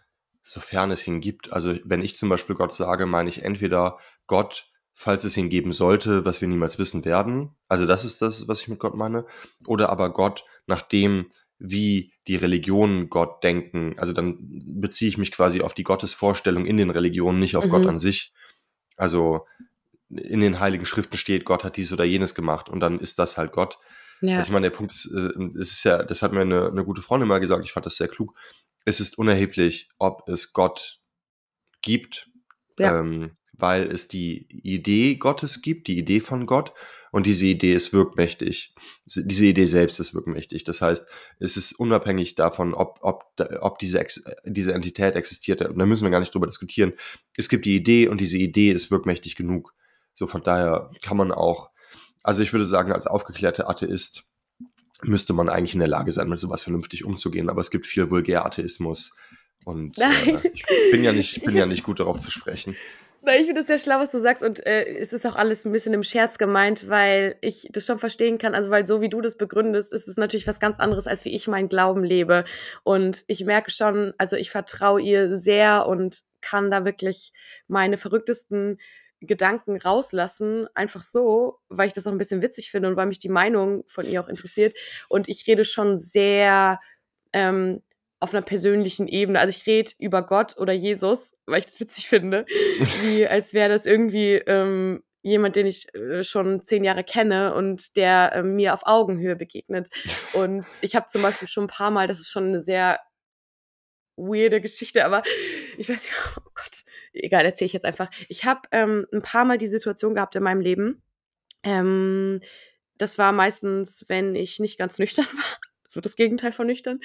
[0.43, 1.53] sofern es ihn gibt.
[1.53, 5.75] Also wenn ich zum Beispiel Gott sage, meine ich entweder Gott, falls es ihn geben
[5.75, 7.55] sollte, was wir niemals wissen werden.
[7.69, 9.27] Also das ist das, was ich mit Gott meine.
[9.67, 11.27] Oder aber Gott, nachdem
[11.59, 13.95] wie die Religionen Gott denken.
[13.99, 17.71] Also dann beziehe ich mich quasi auf die Gottesvorstellung in den Religionen, nicht auf mhm.
[17.71, 18.33] Gott an sich.
[18.97, 19.47] Also
[20.09, 23.37] in den heiligen Schriften steht, Gott hat dies oder jenes gemacht und dann ist das
[23.37, 23.79] halt Gott.
[24.21, 24.37] Ja.
[24.37, 26.85] Also ich meine, der Punkt ist, äh, es ist ja, das hat mir eine, eine
[26.85, 28.35] gute Freundin mal gesagt, ich fand das sehr klug.
[28.85, 31.01] Es ist unerheblich, ob es Gott
[31.83, 32.31] gibt,
[32.79, 33.01] ja.
[33.01, 36.73] ähm, weil es die Idee Gottes gibt, die Idee von Gott,
[37.11, 38.75] und diese Idee ist wirkmächtig.
[39.07, 40.65] Diese Idee selbst ist wirkmächtig.
[40.65, 41.07] Das heißt,
[41.39, 44.05] es ist unabhängig davon, ob, ob, ob diese,
[44.45, 45.63] diese Entität existiert.
[45.63, 46.93] Und da müssen wir gar nicht drüber diskutieren.
[47.37, 49.75] Es gibt die Idee und diese Idee ist wirkmächtig genug.
[50.13, 51.71] So von daher kann man auch
[52.25, 54.25] also ich würde sagen, als aufgeklärter Atheist
[55.03, 57.51] müsste man eigentlich in der Lage sein, mit sowas vernünftig umzugehen.
[57.51, 59.15] Aber es gibt viel Vulgär-Atheismus.
[59.65, 62.75] Und äh, ich bin ja nicht, bin ja nicht gut darauf zu sprechen.
[63.27, 65.65] Nein, ich finde es sehr schlau, was du sagst und äh, es ist auch alles
[65.65, 68.55] ein bisschen im Scherz gemeint, weil ich das schon verstehen kann.
[68.55, 71.35] Also weil so wie du das begründest, ist es natürlich was ganz anderes, als wie
[71.35, 72.45] ich meinen Glauben lebe.
[72.83, 77.33] Und ich merke schon, also ich vertraue ihr sehr und kann da wirklich
[77.67, 78.79] meine verrücktesten
[79.23, 83.21] Gedanken rauslassen, einfach so, weil ich das auch ein bisschen witzig finde und weil mich
[83.21, 84.77] die Meinung von ihr auch interessiert.
[85.09, 86.79] Und ich rede schon sehr
[87.33, 87.81] ähm,
[88.25, 89.39] auf einer persönlichen Ebene.
[89.39, 92.47] Also ich rede über Gott oder Jesus, weil ich das witzig finde,
[93.03, 97.97] wie als wäre das irgendwie ähm, jemand, den ich äh, schon zehn Jahre kenne und
[97.97, 99.91] der äh, mir auf Augenhöhe begegnet.
[100.33, 102.99] Und ich habe zum Beispiel schon ein paar Mal, das ist schon eine sehr
[104.17, 105.23] weirde Geschichte, aber
[105.77, 108.11] ich weiß nicht, oh Gott, egal, erzähle ich jetzt einfach.
[108.29, 111.03] Ich habe ähm, ein paar Mal die Situation gehabt in meinem Leben.
[111.63, 112.41] Ähm,
[112.97, 115.59] das war meistens, wenn ich nicht ganz nüchtern war.
[115.85, 117.01] Das wird das Gegenteil von nüchtern.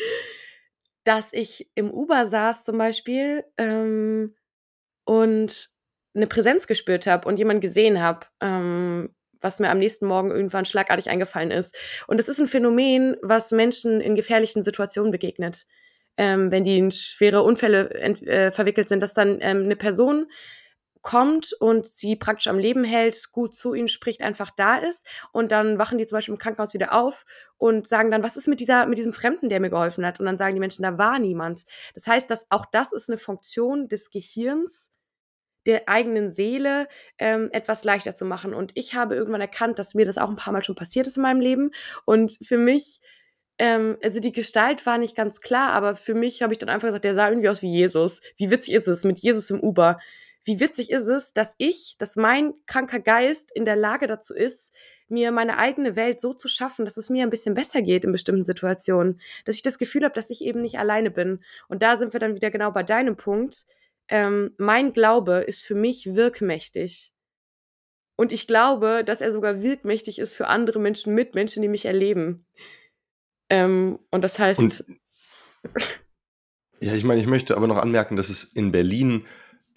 [1.04, 4.36] Dass ich im Uber saß zum Beispiel ähm,
[5.06, 5.70] und
[6.16, 10.66] eine Präsenz gespürt habe und jemand gesehen habe, ähm, was mir am nächsten Morgen irgendwann
[10.66, 11.78] schlagartig eingefallen ist.
[12.08, 15.66] Und das ist ein Phänomen, was Menschen in gefährlichen Situationen begegnet.
[16.18, 20.28] Ähm, wenn die in schwere Unfälle äh, verwickelt sind, dass dann ähm, eine Person
[21.02, 25.52] kommt und sie praktisch am Leben hält, gut zu ihnen spricht, einfach da ist und
[25.52, 27.26] dann wachen die zum Beispiel im Krankenhaus wieder auf
[27.58, 30.20] und sagen dann, was ist mit dieser, mit diesem Fremden, der mir geholfen hat?
[30.20, 31.66] Und dann sagen die Menschen, da war niemand.
[31.94, 34.92] Das heißt, dass auch das ist eine Funktion des Gehirns,
[35.66, 38.54] der eigenen Seele ähm, etwas leichter zu machen.
[38.54, 41.18] Und ich habe irgendwann erkannt, dass mir das auch ein paar Mal schon passiert ist
[41.18, 41.72] in meinem Leben.
[42.06, 43.02] Und für mich,
[43.58, 46.88] ähm, also die Gestalt war nicht ganz klar, aber für mich habe ich dann einfach
[46.88, 48.22] gesagt, der sah irgendwie aus wie Jesus.
[48.38, 50.00] Wie witzig ist es mit Jesus im Uber?
[50.44, 54.74] Wie witzig ist es, dass ich, dass mein kranker Geist in der Lage dazu ist,
[55.08, 58.12] mir meine eigene Welt so zu schaffen, dass es mir ein bisschen besser geht in
[58.12, 59.20] bestimmten Situationen.
[59.46, 61.44] Dass ich das Gefühl habe, dass ich eben nicht alleine bin.
[61.68, 63.66] Und da sind wir dann wieder genau bei deinem Punkt
[64.10, 67.12] ähm, mein Glaube ist für mich wirkmächtig.
[68.16, 72.46] Und ich glaube, dass er sogar wirkmächtig ist für andere Menschen, Mitmenschen, die mich erleben.
[73.50, 74.60] Ähm, und das heißt.
[74.60, 74.84] Und,
[76.82, 79.26] ja, ich meine, ich möchte aber noch anmerken, dass es in Berlin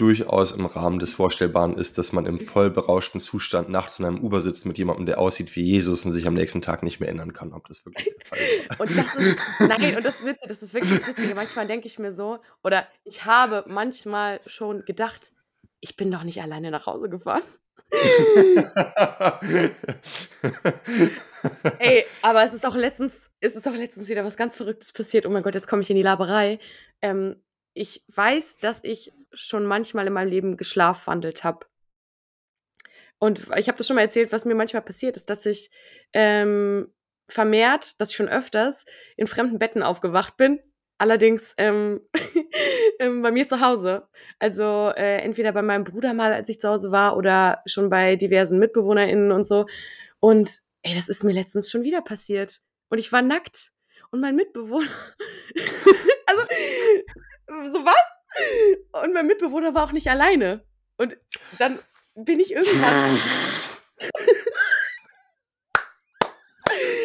[0.03, 4.19] durchaus im Rahmen des Vorstellbaren ist, dass man im voll berauschten Zustand nachts in einem
[4.19, 7.09] Uber sitzt mit jemandem, der aussieht wie Jesus und sich am nächsten Tag nicht mehr
[7.09, 8.39] erinnern kann, ob das wirklich der Fall
[8.69, 8.81] war.
[8.81, 11.37] und das ist, nein, und das Witzige, das ist wirklich das Witzige.
[11.37, 15.31] Manchmal denke ich mir so, oder ich habe manchmal schon gedacht,
[15.79, 17.45] ich bin doch nicht alleine nach Hause gefahren.
[21.79, 25.27] Ey, aber es ist auch letztens, es ist auch letztens wieder was ganz Verrücktes passiert.
[25.27, 26.59] Oh mein Gott, jetzt komme ich in die Laberei.
[27.03, 27.37] Ähm,
[27.75, 31.67] ich weiß, dass ich schon manchmal in meinem Leben geschlafwandelt habe.
[33.19, 35.71] Und ich habe das schon mal erzählt, was mir manchmal passiert ist, dass ich
[36.13, 36.93] ähm,
[37.29, 38.85] vermehrt, dass ich schon öfters
[39.17, 40.61] in fremden Betten aufgewacht bin.
[40.99, 42.01] Allerdings ähm,
[42.99, 44.09] ähm, bei mir zu Hause.
[44.39, 48.17] Also äh, entweder bei meinem Bruder mal, als ich zu Hause war, oder schon bei
[48.17, 49.67] diversen MitbewohnerInnen und so.
[50.21, 50.51] Und
[50.83, 52.61] ey, das ist mir letztens schon wieder passiert.
[52.89, 53.73] Und ich war nackt.
[54.11, 54.91] Und mein Mitbewohner.
[56.27, 56.43] also,
[57.73, 59.03] so was?
[59.03, 60.65] Und mein Mitbewohner war auch nicht alleine.
[60.97, 61.19] Und
[61.59, 61.79] dann
[62.15, 63.19] bin ich irgendwann.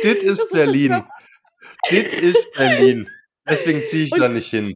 [0.03, 1.03] Dit ist Berlin.
[1.89, 3.09] Dit ist Berlin.
[3.49, 4.73] Deswegen ziehe ich und, da nicht hin.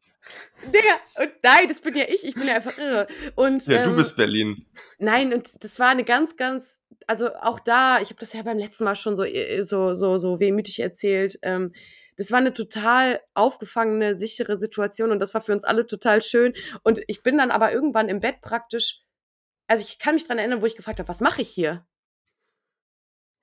[0.65, 3.07] Digga, und nein, das bin ja ich, ich bin ja einfach irre.
[3.36, 4.65] Und, ja, ähm, du bist Berlin.
[4.99, 8.60] Nein, und das war eine ganz, ganz, also auch da, ich habe das ja beim
[8.60, 9.25] letzten Mal schon so,
[9.62, 11.39] so, so, so wehmütig erzählt.
[11.41, 11.73] Ähm,
[12.21, 16.53] das war eine total aufgefangene, sichere Situation und das war für uns alle total schön.
[16.84, 19.01] Und ich bin dann aber irgendwann im Bett praktisch,
[19.65, 21.84] also ich kann mich dran erinnern, wo ich gefragt habe, was mache ich hier?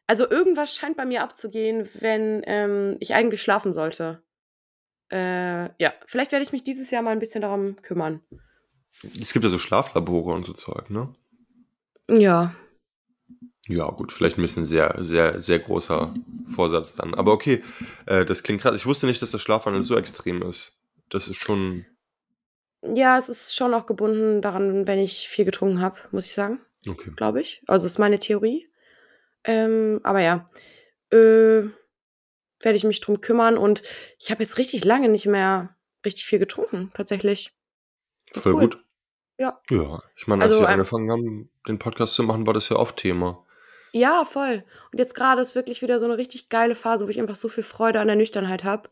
[0.06, 4.22] Also irgendwas scheint bei mir abzugehen, wenn ähm, ich eigentlich schlafen sollte.
[5.10, 8.22] Äh, ja, vielleicht werde ich mich dieses Jahr mal ein bisschen darum kümmern.
[9.20, 11.12] Es gibt ja so Schlaflabore und so Zeug, ne?
[12.08, 12.54] Ja,
[13.68, 16.14] ja, gut, vielleicht ein bisschen sehr, sehr, sehr großer
[16.46, 17.14] Vorsatz dann.
[17.14, 17.62] Aber okay,
[18.07, 18.74] äh, das klingt krass.
[18.74, 20.81] Ich wusste nicht, dass der Schlafwandel so extrem ist.
[21.11, 21.85] Das ist schon.
[22.83, 26.61] Ja, es ist schon auch gebunden daran, wenn ich viel getrunken habe, muss ich sagen.
[26.88, 27.12] Okay.
[27.14, 27.62] Glaube ich.
[27.66, 28.70] Also ist meine Theorie.
[29.44, 30.46] Ähm, aber ja,
[31.11, 31.68] äh,
[32.61, 33.83] werde ich mich drum kümmern und
[34.18, 35.76] ich habe jetzt richtig lange nicht mehr
[36.07, 37.52] richtig viel getrunken, tatsächlich.
[38.33, 38.61] Voll cool.
[38.61, 38.85] gut.
[39.38, 39.61] Ja.
[39.70, 42.76] Ja, ich meine, als also, wir angefangen haben, den Podcast zu machen, war das ja
[42.76, 43.44] oft Thema.
[43.92, 44.64] Ja, voll.
[44.92, 47.48] Und jetzt gerade ist wirklich wieder so eine richtig geile Phase, wo ich einfach so
[47.48, 48.90] viel Freude an der Nüchternheit habe,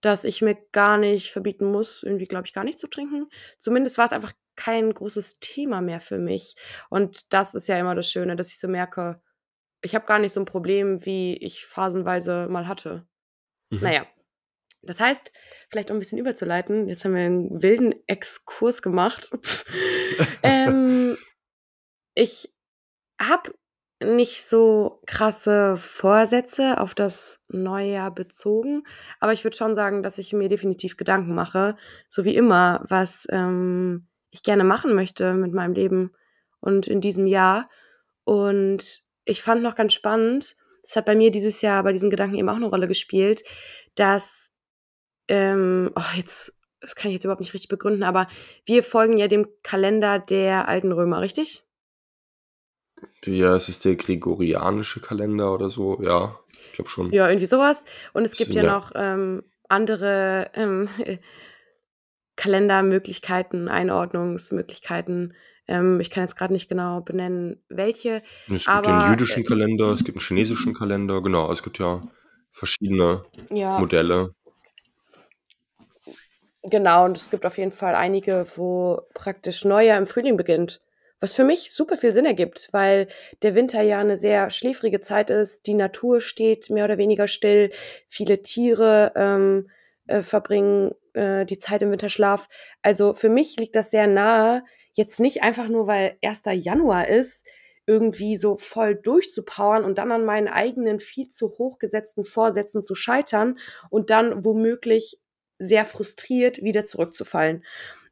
[0.00, 3.28] dass ich mir gar nicht verbieten muss, irgendwie, glaube ich, gar nicht zu trinken.
[3.58, 6.56] Zumindest war es einfach kein großes Thema mehr für mich.
[6.90, 9.20] Und das ist ja immer das Schöne, dass ich so merke,
[9.82, 13.06] ich habe gar nicht so ein Problem, wie ich phasenweise mal hatte.
[13.70, 13.80] Mhm.
[13.80, 14.06] Naja.
[14.82, 15.32] Das heißt,
[15.68, 19.30] vielleicht um ein bisschen überzuleiten, jetzt haben wir einen wilden Exkurs gemacht.
[20.42, 21.18] ähm,
[22.14, 22.54] ich
[23.20, 23.52] habe
[24.02, 28.82] nicht so krasse Vorsätze auf das neue Jahr bezogen,
[29.20, 31.76] aber ich würde schon sagen, dass ich mir definitiv Gedanken mache,
[32.08, 36.12] so wie immer, was ähm, ich gerne machen möchte mit meinem Leben
[36.60, 37.70] und in diesem Jahr.
[38.24, 42.36] Und ich fand noch ganz spannend, das hat bei mir dieses Jahr bei diesen Gedanken
[42.36, 43.42] eben auch eine Rolle gespielt,
[43.94, 44.52] dass
[45.28, 48.28] ähm, oh, jetzt, das kann ich jetzt überhaupt nicht richtig begründen, aber
[48.66, 51.65] wir folgen ja dem Kalender der alten Römer, richtig?
[53.24, 57.12] Ja, es ist der gregorianische Kalender oder so, ja, ich glaube schon.
[57.12, 57.84] Ja, irgendwie sowas.
[58.12, 58.76] Und es gibt ja, Ja.
[58.76, 60.88] noch ähm, andere ähm,
[62.36, 65.34] Kalendermöglichkeiten, Einordnungsmöglichkeiten.
[65.68, 68.22] Ähm, ich kann jetzt gerade nicht genau benennen, welche.
[68.46, 72.06] Es gibt Aber, den jüdischen Kalender, es gibt einen chinesischen Kalender, genau, es gibt ja
[72.52, 74.30] verschiedene Ja, Modelle.
[76.62, 77.04] genau.
[77.06, 80.80] Und es gibt auf jeden Fall einige, wo praktisch Neujahr im Frühling beginnt.
[81.20, 83.08] Was für mich super viel Sinn ergibt, weil
[83.42, 85.66] der Winter ja eine sehr schläfrige Zeit ist.
[85.66, 87.70] Die Natur steht mehr oder weniger still.
[88.06, 89.70] Viele Tiere ähm,
[90.06, 92.48] äh, verbringen äh, die Zeit im Winterschlaf.
[92.82, 96.42] Also für mich liegt das sehr nahe, jetzt nicht einfach nur, weil 1.
[96.52, 97.46] Januar ist,
[97.86, 102.94] irgendwie so voll durchzupowern und dann an meinen eigenen viel zu hoch gesetzten Vorsätzen zu
[102.94, 103.58] scheitern
[103.90, 105.20] und dann womöglich
[105.58, 107.64] sehr frustriert wieder zurückzufallen.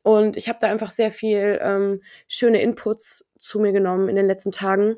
[0.05, 4.27] Und ich habe da einfach sehr viel ähm, schöne Inputs zu mir genommen in den
[4.27, 4.97] letzten Tagen.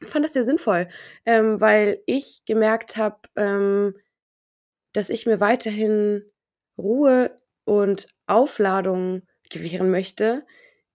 [0.00, 0.88] Ich fand das sehr sinnvoll,
[1.24, 3.94] ähm, weil ich gemerkt habe, ähm,
[4.92, 6.24] dass ich mir weiterhin
[6.76, 10.44] Ruhe und Aufladung gewähren möchte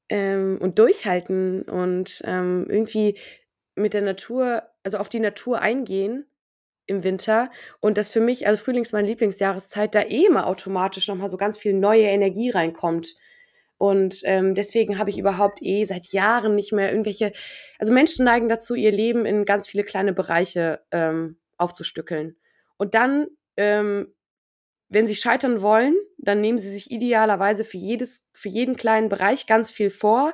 [0.09, 3.17] ähm, und durchhalten und ähm, irgendwie
[3.75, 6.25] mit der Natur, also auf die Natur eingehen
[6.85, 11.07] im Winter und dass für mich, also Frühling ist meine Lieblingsjahreszeit, da eh immer automatisch
[11.07, 13.15] nochmal so ganz viel neue Energie reinkommt.
[13.77, 17.31] Und ähm, deswegen habe ich überhaupt eh seit Jahren nicht mehr irgendwelche,
[17.77, 22.35] also Menschen neigen dazu, ihr Leben in ganz viele kleine Bereiche ähm, aufzustückeln.
[22.77, 24.13] Und dann, ähm,
[24.89, 29.45] wenn sie scheitern wollen, dann nehmen sie sich idealerweise für jedes, für jeden kleinen Bereich
[29.45, 30.33] ganz viel vor,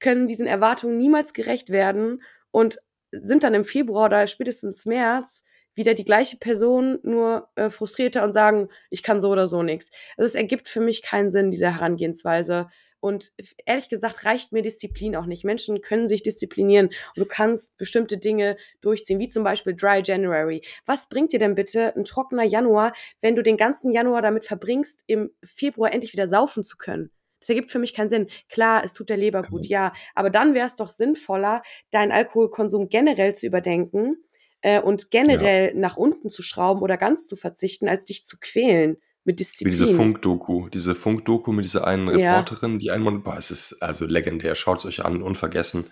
[0.00, 2.78] können diesen Erwartungen niemals gerecht werden und
[3.12, 8.32] sind dann im Februar oder spätestens März wieder die gleiche Person, nur äh, frustrierter und
[8.32, 9.90] sagen, ich kann so oder so nichts.
[10.16, 12.68] Also es ergibt für mich keinen Sinn, diese Herangehensweise.
[13.00, 13.32] Und
[13.66, 15.44] ehrlich gesagt reicht mir Disziplin auch nicht.
[15.44, 20.62] Menschen können sich disziplinieren und du kannst bestimmte Dinge durchziehen, wie zum Beispiel Dry January.
[20.86, 25.02] Was bringt dir denn bitte ein trockener Januar, wenn du den ganzen Januar damit verbringst,
[25.08, 27.10] im Februar endlich wieder saufen zu können?
[27.40, 28.28] Das ergibt für mich keinen Sinn.
[28.48, 32.88] Klar, es tut der Leber gut, ja, aber dann wäre es doch sinnvoller, deinen Alkoholkonsum
[32.88, 34.16] generell zu überdenken
[34.62, 38.96] äh, und generell nach unten zu schrauben oder ganz zu verzichten, als dich zu quälen
[39.24, 39.70] mit Wie Disziplin.
[39.70, 42.38] diese Funk-Doku, diese Funk-Doku mit dieser einen Ja.
[42.38, 45.90] Reporterin, die einmal, boah, es ist also legendär, schaut es euch an, unvergessen.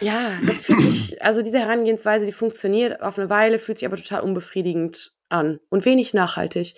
[0.00, 3.96] Ja, das fühlt sich, also diese Herangehensweise, die funktioniert auf eine Weile, fühlt sich aber
[3.96, 6.74] total unbefriedigend an und wenig nachhaltig.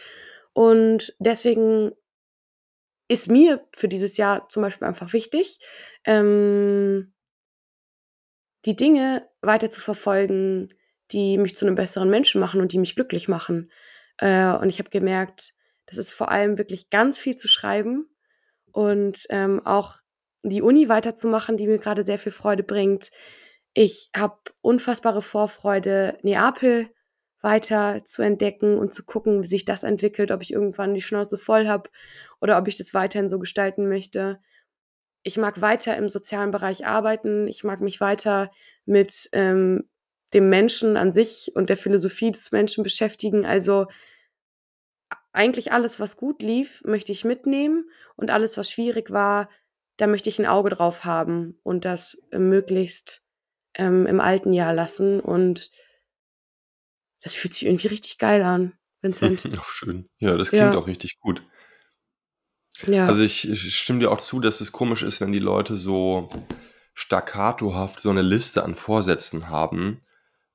[0.53, 1.90] Und deswegen
[3.09, 5.59] ist mir für dieses Jahr zum Beispiel einfach wichtig,
[6.05, 7.12] ähm,
[8.64, 10.73] die Dinge weiter zu verfolgen,
[11.12, 13.70] die mich zu einem besseren Menschen machen und die mich glücklich machen.
[14.18, 15.53] Äh, und ich habe gemerkt,
[15.87, 18.09] das ist vor allem wirklich ganz viel zu schreiben
[18.73, 19.96] und ähm, auch
[20.42, 23.11] die Uni weiterzumachen, die mir gerade sehr viel Freude bringt.
[23.75, 26.88] Ich habe unfassbare Vorfreude, Neapel
[27.42, 31.38] weiter zu entdecken und zu gucken, wie sich das entwickelt, ob ich irgendwann die Schnauze
[31.38, 31.90] voll habe
[32.40, 34.40] oder ob ich das weiterhin so gestalten möchte.
[35.23, 37.49] Ich mag weiter im sozialen Bereich arbeiten.
[37.49, 38.51] Ich mag mich weiter
[38.85, 39.88] mit ähm,
[40.33, 43.45] dem Menschen an sich und der Philosophie des Menschen beschäftigen.
[43.45, 43.87] Also
[45.33, 49.49] eigentlich alles, was gut lief, möchte ich mitnehmen und alles, was schwierig war,
[49.97, 53.25] da möchte ich ein Auge drauf haben und das möglichst
[53.75, 55.21] ähm, im alten Jahr lassen.
[55.21, 55.71] Und
[57.21, 59.49] das fühlt sich irgendwie richtig geil an, Vincent.
[59.59, 60.09] Ach, schön.
[60.19, 60.79] Ja, das klingt Ja.
[60.79, 61.43] auch richtig gut.
[62.87, 63.07] Ja.
[63.07, 66.31] Also ich, ich stimme dir auch zu, dass es komisch ist, wenn die Leute so
[66.95, 70.01] staccatohaft so eine Liste an Vorsätzen haben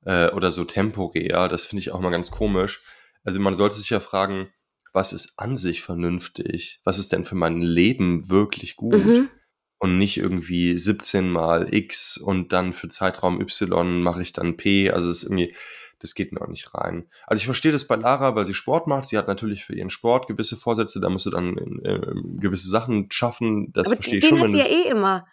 [0.06, 1.48] äh, oder so temporär.
[1.48, 2.82] Das finde ich auch mal ganz komisch.
[3.24, 4.50] Also man sollte sich ja fragen,
[4.94, 6.80] was ist an sich vernünftig?
[6.86, 8.94] Was ist denn für mein Leben wirklich gut?
[9.06, 9.30] mhm.
[9.78, 14.90] Und nicht irgendwie 17 mal X und dann für Zeitraum Y mache ich dann P.
[14.90, 15.54] Also es ist irgendwie,
[16.00, 17.10] das geht mir auch nicht rein.
[17.28, 19.06] Also ich verstehe das bei Lara, weil sie Sport macht.
[19.08, 22.00] Sie hat natürlich für ihren Sport gewisse Vorsätze, da musst du dann äh,
[22.40, 23.74] gewisse Sachen schaffen.
[23.74, 24.38] Das Aber verstehe ich den schon.
[24.40, 25.28] hat wenn sie ja eh immer.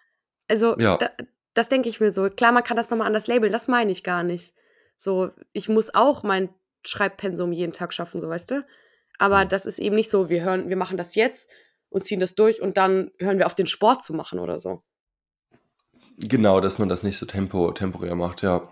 [0.49, 0.97] Also, Ja.
[0.97, 1.11] da,
[1.55, 2.29] das denke ich mir so.
[2.29, 4.55] Klar, man kann das nochmal anders labeln, das meine ich gar nicht.
[5.03, 6.49] So, ich muss auch mein
[6.87, 8.67] Schreibpensum jeden Tag schaffen, so weißt du?
[9.19, 9.49] Aber Mhm.
[9.49, 11.51] das ist eben nicht so, wir hören, wir machen das jetzt
[11.91, 14.83] und ziehen das durch und dann hören wir auf den Sport zu machen oder so.
[16.19, 18.69] Genau, dass man das nicht so tempo, temporär macht, ja.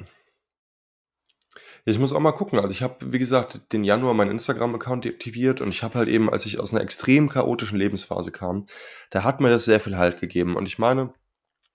[1.84, 2.58] Ich muss auch mal gucken.
[2.58, 6.30] Also ich habe, wie gesagt, den Januar meinen Instagram-Account deaktiviert und ich habe halt eben,
[6.30, 8.66] als ich aus einer extrem chaotischen Lebensphase kam,
[9.10, 10.56] da hat mir das sehr viel Halt gegeben.
[10.56, 11.12] Und ich meine,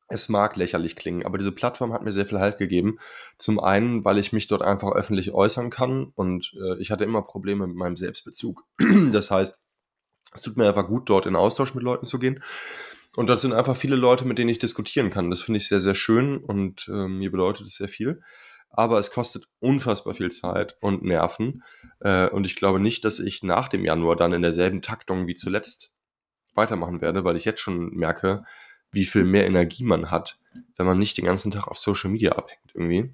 [0.07, 2.99] es mag lächerlich klingen, aber diese Plattform hat mir sehr viel Halt gegeben.
[3.37, 7.23] Zum einen, weil ich mich dort einfach öffentlich äußern kann und äh, ich hatte immer
[7.23, 8.63] Probleme mit meinem Selbstbezug.
[9.11, 9.59] Das heißt,
[10.33, 12.43] es tut mir einfach gut, dort in Austausch mit Leuten zu gehen.
[13.15, 15.29] Und das sind einfach viele Leute, mit denen ich diskutieren kann.
[15.29, 18.21] Das finde ich sehr, sehr schön und äh, mir bedeutet es sehr viel.
[18.69, 21.63] Aber es kostet unfassbar viel Zeit und Nerven.
[22.01, 25.35] Äh, und ich glaube nicht, dass ich nach dem Januar dann in derselben Taktung wie
[25.35, 25.93] zuletzt
[26.55, 28.43] weitermachen werde, weil ich jetzt schon merke,
[28.95, 30.39] wie viel mehr Energie man hat,
[30.75, 33.13] wenn man nicht den ganzen Tag auf Social Media abhängt irgendwie.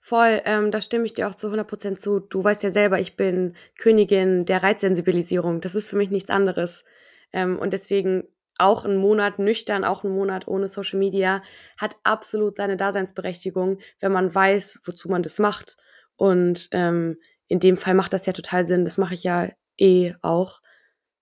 [0.00, 2.20] Voll, ähm, da stimme ich dir auch zu 100% zu.
[2.20, 5.60] Du weißt ja selber, ich bin Königin der Reizsensibilisierung.
[5.60, 6.84] Das ist für mich nichts anderes.
[7.32, 8.24] Ähm, und deswegen
[8.58, 11.42] auch ein Monat nüchtern, auch ein Monat ohne Social Media
[11.78, 15.76] hat absolut seine Daseinsberechtigung, wenn man weiß, wozu man das macht.
[16.16, 17.18] Und ähm,
[17.48, 18.84] in dem Fall macht das ja total Sinn.
[18.84, 20.60] Das mache ich ja eh auch.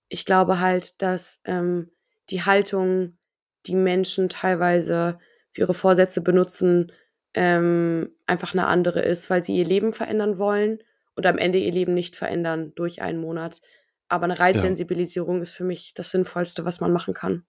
[0.08, 1.90] Ich glaube halt, dass ähm,
[2.30, 3.18] die Haltung,
[3.66, 5.18] die Menschen teilweise
[5.52, 6.92] für ihre Vorsätze benutzen,
[7.34, 10.78] ähm, einfach eine andere ist, weil sie ihr Leben verändern wollen
[11.16, 13.60] und am Ende ihr Leben nicht verändern durch einen Monat.
[14.08, 15.42] Aber eine Reizsensibilisierung ja.
[15.42, 17.44] ist für mich das Sinnvollste, was man machen kann.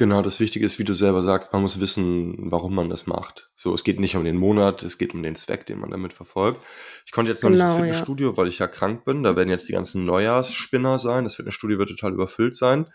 [0.00, 3.50] Genau, das Wichtige ist, wie du selber sagst, man muss wissen, warum man das macht.
[3.54, 6.14] So, es geht nicht um den Monat, es geht um den Zweck, den man damit
[6.14, 6.58] verfolgt.
[7.04, 8.36] Ich konnte jetzt noch genau, nicht ins genau, Fitnessstudio, ja.
[8.38, 9.22] weil ich ja krank bin.
[9.24, 11.24] Da werden jetzt die ganzen Neujahrsspinner sein.
[11.24, 12.86] Das Fitnessstudio wird total überfüllt sein.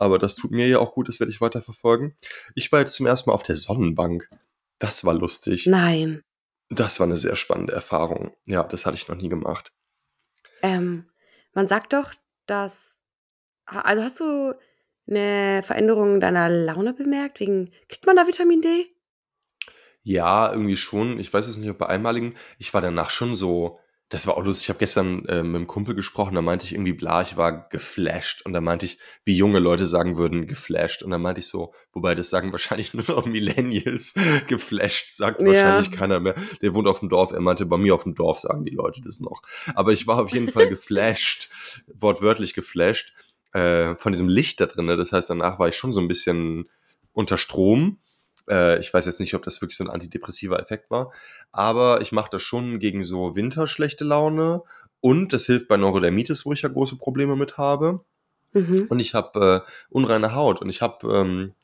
[0.00, 2.16] Aber das tut mir ja auch gut, das werde ich weiter verfolgen.
[2.56, 4.28] Ich war jetzt zum ersten Mal auf der Sonnenbank.
[4.80, 5.66] Das war lustig.
[5.68, 6.24] Nein.
[6.68, 8.34] Das war eine sehr spannende Erfahrung.
[8.44, 9.72] Ja, das hatte ich noch nie gemacht.
[10.62, 11.08] Ähm,
[11.52, 12.12] man sagt doch,
[12.46, 12.98] dass.
[13.66, 14.54] Also hast du
[15.08, 17.40] eine Veränderung deiner Laune bemerkt?
[17.40, 18.86] Wegen, kriegt man da Vitamin D?
[20.02, 21.18] Ja, irgendwie schon.
[21.18, 22.34] Ich weiß jetzt nicht, ob bei einmaligen.
[22.58, 23.78] Ich war danach schon so.
[24.08, 24.64] Das war auch lustig.
[24.64, 27.68] Ich habe gestern äh, mit einem Kumpel gesprochen, da meinte ich irgendwie bla, ich war
[27.68, 28.42] geflasht.
[28.44, 31.04] Und da meinte ich, wie junge Leute sagen würden, geflasht.
[31.04, 34.14] Und dann meinte ich so, wobei das sagen wahrscheinlich nur noch Millennials.
[34.48, 35.48] geflasht sagt ja.
[35.48, 36.34] wahrscheinlich keiner mehr.
[36.60, 37.30] Der wohnt auf dem Dorf.
[37.30, 39.42] Er meinte, bei mir auf dem Dorf sagen die Leute das noch.
[39.74, 41.48] Aber ich war auf jeden Fall geflasht,
[41.86, 43.12] wortwörtlich geflasht
[43.52, 44.86] äh, von diesem Licht da drin.
[44.86, 44.96] Ne?
[44.96, 46.68] Das heißt, danach war ich schon so ein bisschen
[47.12, 47.98] unter Strom.
[48.48, 51.12] Äh, ich weiß jetzt nicht, ob das wirklich so ein antidepressiver Effekt war,
[51.52, 54.62] aber ich mache das schon gegen so winterschlechte Laune
[55.00, 58.04] und das hilft bei Neurodermitis, wo ich ja große Probleme mit habe.
[58.52, 58.86] Mhm.
[58.88, 61.54] Und ich habe äh, unreine Haut und ich habe ähm,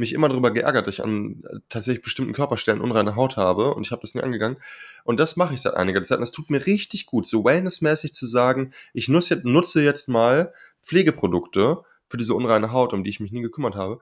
[0.00, 3.92] mich immer darüber geärgert, dass ich an tatsächlich bestimmten Körperstellen unreine Haut habe und ich
[3.92, 4.56] habe das nie angegangen.
[5.04, 8.14] Und das mache ich seit einiger Zeit und das tut mir richtig gut, so wellnessmäßig
[8.14, 10.52] zu sagen, ich nutze jetzt, nutze jetzt mal
[10.90, 14.00] Pflegeprodukte für diese unreine Haut, um die ich mich nie gekümmert habe.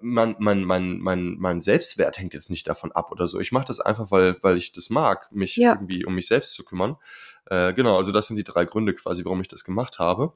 [0.00, 3.38] Mein, mein, mein, mein, mein Selbstwert hängt jetzt nicht davon ab oder so.
[3.38, 5.72] Ich mache das einfach, weil, weil ich das mag, mich ja.
[5.72, 6.96] irgendwie um mich selbst zu kümmern.
[7.50, 10.32] Äh, genau, also das sind die drei Gründe quasi, warum ich das gemacht habe.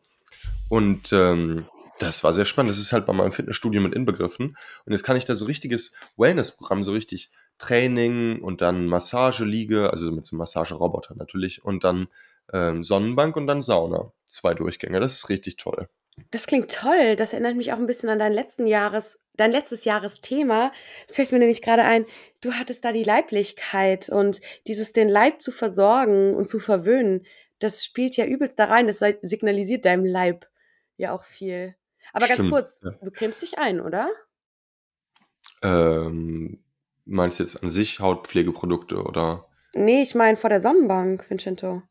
[0.69, 1.65] Und ähm,
[1.99, 2.73] das war sehr spannend.
[2.73, 4.59] Das ist halt bei meinem Fitnessstudio mit inbegriffen.
[4.85, 10.13] Und jetzt kann ich da so richtiges Wellness-Programm, so richtig Training und dann Massageliege, also
[10.13, 12.09] mit so einem Massageroboter natürlich, und dann
[12.53, 14.13] ähm, Sonnenbank und dann Sauna.
[14.27, 15.01] Zwei Durchgänge.
[15.01, 15.89] Das ist richtig toll.
[16.31, 17.17] Das klingt toll.
[17.17, 20.73] Das erinnert mich auch ein bisschen an dein letzten Jahres, dein letztes Jahresthema.
[21.07, 22.07] Das fällt mir nämlich gerade ein.
[22.41, 27.27] Du hattest da die Leiblichkeit und dieses den Leib zu versorgen und zu verwöhnen.
[27.59, 28.87] Das spielt ja übelst da rein.
[28.87, 30.47] Das signalisiert deinem Leib
[30.97, 31.75] ja auch viel.
[32.13, 32.91] Aber Stimmt, ganz kurz, ja.
[33.03, 34.09] du cremst dich ein, oder?
[35.63, 36.63] Ähm,
[37.05, 39.49] meinst du jetzt an sich Hautpflegeprodukte oder?
[39.75, 41.83] Nee, ich meine vor der Sonnenbank, Vincenzo.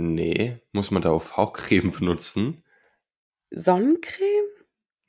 [0.00, 2.64] Nee, muss man da auf Hautcreme benutzen?
[3.50, 4.48] Sonnencreme?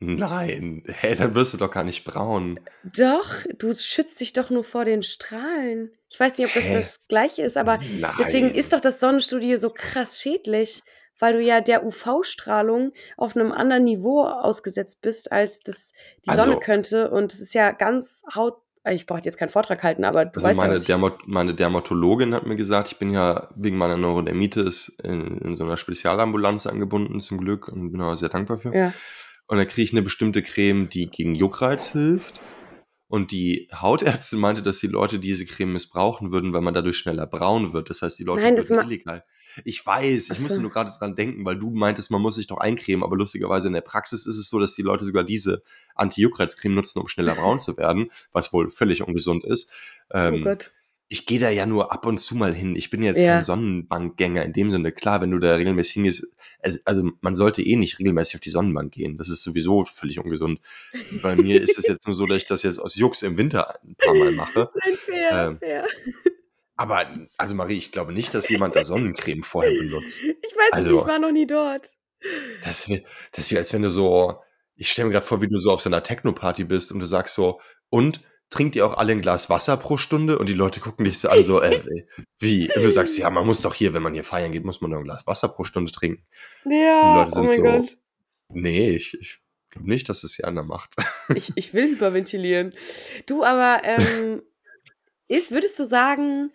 [0.04, 2.60] Nein, hä, dann wirst du doch gar nicht braun.
[2.84, 5.92] Doch, du schützt dich doch nur vor den Strahlen.
[6.10, 6.74] Ich weiß nicht, ob das Hä?
[6.74, 8.16] das gleiche ist, aber Nein.
[8.18, 10.82] deswegen ist doch das Sonnenstudio so krass schädlich
[11.22, 15.94] weil du ja der UV-Strahlung auf einem anderen Niveau ausgesetzt bist, als das
[16.26, 17.12] die also, Sonne könnte.
[17.12, 18.62] Und es ist ja ganz haut.
[18.90, 22.34] Ich brauche jetzt keinen Vortrag halten, aber du also weißt meine, ja, Dermat meine Dermatologin
[22.34, 27.20] hat mir gesagt, ich bin ja wegen meiner Neurodermitis in, in so einer Spezialambulanz angebunden,
[27.20, 28.76] zum Glück, und bin auch sehr dankbar für.
[28.76, 28.94] Ja.
[29.46, 32.40] Und da kriege ich eine bestimmte Creme, die gegen Juckreiz hilft.
[33.12, 37.28] Und die Hautärztin meinte, dass die Leute diese Creme missbrauchen würden, weil man dadurch schneller
[37.28, 37.90] braun wird.
[37.90, 39.26] Das heißt, die Leute Nein, das illegal.
[39.66, 40.44] Ich weiß, ich so.
[40.44, 43.68] musste nur gerade dran denken, weil du meintest, man muss sich doch eincremen, aber lustigerweise
[43.68, 45.62] in der Praxis ist es so, dass die Leute sogar diese
[45.96, 49.70] Anti-Juckreizcreme nutzen, um schneller braun zu werden, was wohl völlig ungesund ist.
[50.10, 50.72] Oh ähm, oh Gott.
[51.12, 52.74] Ich gehe da ja nur ab und zu mal hin.
[52.78, 53.34] Ich bin jetzt ja.
[53.34, 54.94] kein Sonnenbankgänger in dem Sinne.
[54.94, 56.26] Klar, wenn du da regelmäßig hingehst,
[56.86, 59.18] also man sollte eh nicht regelmäßig auf die Sonnenbank gehen.
[59.18, 60.62] Das ist sowieso völlig ungesund.
[61.22, 63.78] Bei mir ist es jetzt nur so, dass ich das jetzt aus Jux im Winter
[63.84, 64.70] ein paar Mal mache.
[64.86, 65.86] Nein, fair, ähm, fair.
[66.78, 67.06] Aber,
[67.36, 70.22] also Marie, ich glaube nicht, dass jemand da Sonnencreme vorher benutzt.
[70.22, 71.88] Ich weiß also, nicht, ich war noch nie dort.
[72.64, 73.04] Das wäre,
[73.34, 74.40] das wär, als wenn du so,
[74.78, 77.06] ich stelle mir gerade vor, wie du so auf so einer Techno-Party bist und du
[77.06, 77.60] sagst so,
[77.90, 80.38] und trinkt ihr auch alle ein Glas Wasser pro Stunde?
[80.38, 81.82] Und die Leute gucken dich so an, so, äh,
[82.40, 82.72] wie?
[82.76, 84.92] Und du sagst, ja, man muss doch hier, wenn man hier feiern geht, muss man
[84.92, 86.24] nur ein Glas Wasser pro Stunde trinken.
[86.66, 87.98] Ja, oh mein so, Gott.
[88.50, 89.40] Nee, ich, ich
[89.72, 90.94] glaube nicht, dass es hier einer macht.
[91.34, 92.74] Ich, ich will hyperventilieren.
[93.26, 94.42] Du, aber ähm,
[95.30, 96.52] ist, würdest du sagen,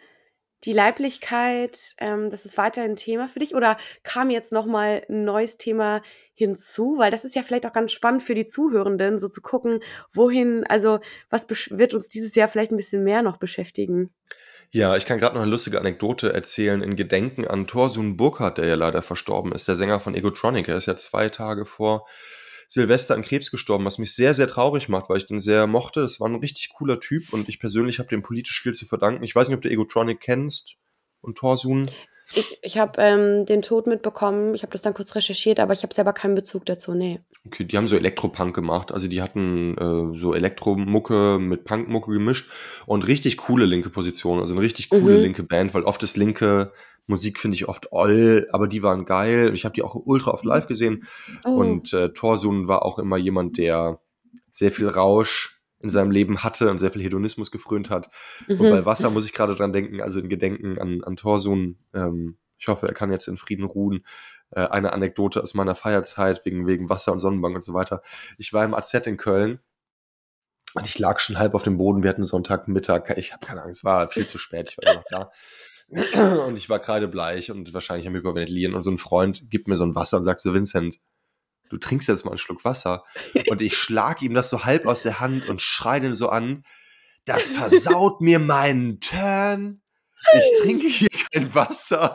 [0.64, 3.54] die Leiblichkeit, ähm, das ist weiterhin ein Thema für dich?
[3.54, 6.02] Oder kam jetzt nochmal ein neues Thema
[6.34, 6.96] hinzu?
[6.98, 9.80] Weil das ist ja vielleicht auch ganz spannend für die Zuhörenden, so zu gucken,
[10.12, 11.00] wohin, also
[11.30, 14.10] was wird uns dieses Jahr vielleicht ein bisschen mehr noch beschäftigen?
[14.70, 18.66] Ja, ich kann gerade noch eine lustige Anekdote erzählen in Gedenken an Thorsun Burkhardt, der
[18.66, 20.68] ja leider verstorben ist, der Sänger von Egotronic.
[20.68, 22.06] Er ist ja zwei Tage vor
[22.68, 26.00] Silvester an Krebs gestorben, was mich sehr, sehr traurig macht, weil ich den sehr mochte.
[26.00, 29.22] Es war ein richtig cooler Typ und ich persönlich habe dem politisch viel zu verdanken.
[29.24, 30.76] Ich weiß nicht, ob du Egotronic kennst
[31.20, 31.88] und Thorsun.
[32.34, 35.84] Ich, ich habe ähm, den Tod mitbekommen, ich habe das dann kurz recherchiert, aber ich
[35.84, 37.20] habe selber keinen Bezug dazu, nee.
[37.46, 42.50] Okay, die haben so Elektropunk gemacht, also die hatten äh, so Elektromucke mit Punkmucke gemischt
[42.84, 45.22] und richtig coole linke Position, also eine richtig coole mhm.
[45.22, 46.72] linke Band, weil oft ist linke
[47.06, 49.52] Musik finde ich oft oll, aber die waren geil.
[49.54, 51.06] Ich habe die auch ultra oft live gesehen
[51.44, 51.50] oh.
[51.50, 54.00] und äh, Thorsun war auch immer jemand, der
[54.50, 58.08] sehr viel Rausch in seinem Leben hatte und sehr viel Hedonismus gefrönt hat.
[58.48, 58.60] Mhm.
[58.60, 61.78] Und bei Wasser muss ich gerade dran denken, also in Gedenken an, an Thorsun.
[61.94, 64.04] Ähm, ich hoffe, er kann jetzt in Frieden ruhen.
[64.50, 68.02] Äh, eine Anekdote aus meiner Feierzeit wegen, wegen Wasser und Sonnenbank und so weiter.
[68.38, 69.60] Ich war im AZ in Köln
[70.74, 72.02] und ich lag schon halb auf dem Boden.
[72.02, 73.16] Wir hatten Sonntagmittag.
[73.16, 74.76] Ich habe keine Angst, es war viel zu spät.
[74.78, 75.30] Ich war noch da.
[75.88, 78.74] Und ich war kreidebleich und wahrscheinlich am Hyperventilieren.
[78.74, 80.98] Und so ein Freund gibt mir so ein Wasser und sagt so, Vincent,
[81.70, 83.04] du trinkst jetzt mal einen Schluck Wasser.
[83.48, 86.64] Und ich schlag ihm das so halb aus der Hand und schrei den so an,
[87.24, 89.82] das versaut mir meinen Turn.
[90.34, 92.14] Ich trinke hier kein Wasser.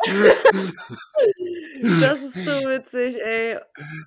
[1.99, 3.57] Das ist so witzig, ey.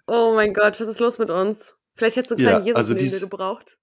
[0.06, 1.74] Oh mein Gott, was ist los mit uns?
[1.96, 3.78] Vielleicht hättest du einen kleinen ja, Jesus also gebraucht.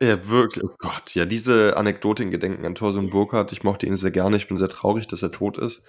[0.00, 0.64] Ja, wirklich.
[0.64, 4.36] Oh Gott, ja, diese Anekdote in Gedenken an Thorsten Burkhardt, ich mochte ihn sehr gerne.
[4.36, 5.82] Ich bin sehr traurig, dass er tot ist.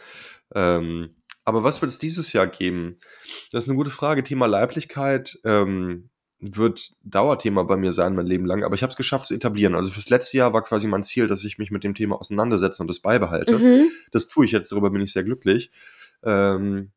[0.56, 2.98] Ähm, aber was wird es dieses Jahr geben?
[3.52, 4.24] Das ist eine gute Frage.
[4.24, 8.64] Thema Leiblichkeit ähm, wird Dauerthema bei mir sein, mein Leben lang.
[8.64, 9.76] Aber ich habe es geschafft zu etablieren.
[9.76, 12.82] Also fürs letzte Jahr war quasi mein Ziel, dass ich mich mit dem Thema auseinandersetze
[12.82, 13.58] und das beibehalte.
[13.58, 13.90] Mhm.
[14.12, 15.72] Das tue ich jetzt, darüber bin ich sehr glücklich.
[16.24, 16.92] Ähm,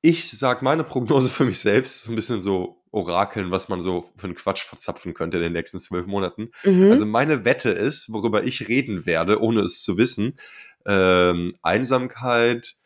[0.00, 4.02] ich sage meine Prognose für mich selbst, ist ein bisschen so orakeln, was man so
[4.16, 6.50] für einen Quatsch verzapfen könnte in den nächsten zwölf Monaten.
[6.64, 6.90] Mhm.
[6.90, 10.38] Also meine Wette ist, worüber ich reden werde, ohne es zu wissen,
[10.86, 12.76] ähm, Einsamkeit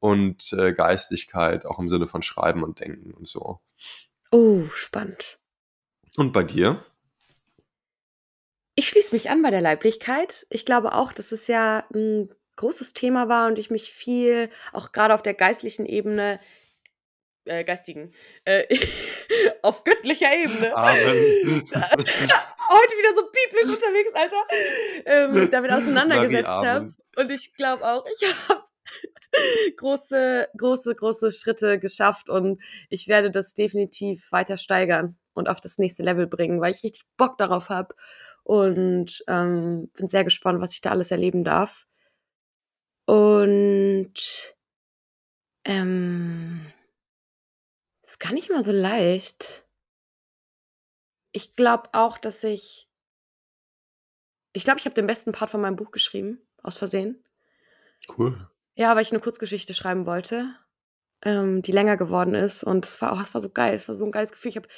[0.00, 3.60] und äh, Geistigkeit, auch im Sinne von Schreiben und Denken und so.
[4.30, 5.38] Oh, spannend.
[6.16, 6.84] Und bei dir?
[8.74, 10.46] Ich schließe mich an bei der Leiblichkeit.
[10.50, 14.92] Ich glaube auch, dass es ja ein großes Thema war und ich mich viel, auch
[14.92, 16.38] gerade auf der geistlichen Ebene,
[17.44, 18.12] äh, geistigen,
[18.44, 18.64] äh,
[19.62, 20.74] auf göttlicher Ebene.
[20.74, 21.68] Amen.
[21.72, 24.42] Heute wieder so biblisch unterwegs, Alter.
[25.04, 26.94] Ähm, damit auseinandergesetzt habe.
[27.16, 28.64] Und ich glaube auch, ich habe
[29.76, 35.78] große, große, große Schritte geschafft und ich werde das definitiv weiter steigern und auf das
[35.78, 37.94] nächste Level bringen, weil ich richtig Bock darauf habe
[38.42, 41.86] und ähm, bin sehr gespannt, was ich da alles erleben darf.
[43.06, 44.14] Und
[45.64, 46.72] ähm,
[48.02, 49.66] ist gar nicht mal so leicht.
[51.32, 52.88] Ich glaube auch, dass ich.
[54.52, 57.24] Ich glaube, ich habe den besten Part von meinem Buch geschrieben, aus Versehen.
[58.16, 58.48] Cool.
[58.76, 60.54] Ja, weil ich eine Kurzgeschichte schreiben wollte,
[61.22, 62.62] ähm, die länger geworden ist.
[62.62, 64.50] Und es war auch, es war so geil, es war so ein geiles Gefühl.
[64.50, 64.68] Ich habe,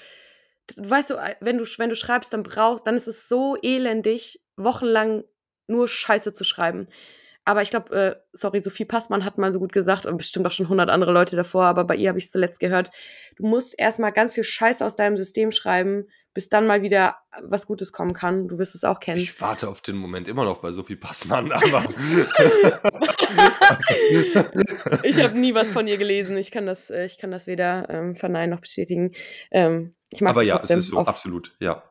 [0.76, 5.24] weißt du, wenn du, wenn du schreibst, dann brauchst, dann ist es so elendig, wochenlang
[5.66, 6.88] nur Scheiße zu schreiben.
[7.46, 10.50] Aber ich glaube, äh, sorry, Sophie Passmann hat mal so gut gesagt, und bestimmt auch
[10.50, 12.90] schon hundert andere Leute davor, aber bei ihr habe ich es zuletzt gehört,
[13.36, 17.68] du musst erstmal ganz viel Scheiße aus deinem System schreiben, bis dann mal wieder was
[17.68, 18.48] Gutes kommen kann.
[18.48, 19.20] Du wirst es auch kennen.
[19.20, 21.84] Ich warte auf den Moment immer noch bei Sophie Passmann, aber.
[25.04, 26.36] ich habe nie was von ihr gelesen.
[26.36, 29.12] Ich kann das, äh, ich kann das weder ähm, verneinen noch bestätigen.
[29.52, 31.84] Ähm, ich mag aber ja, es ist so, absolut, ja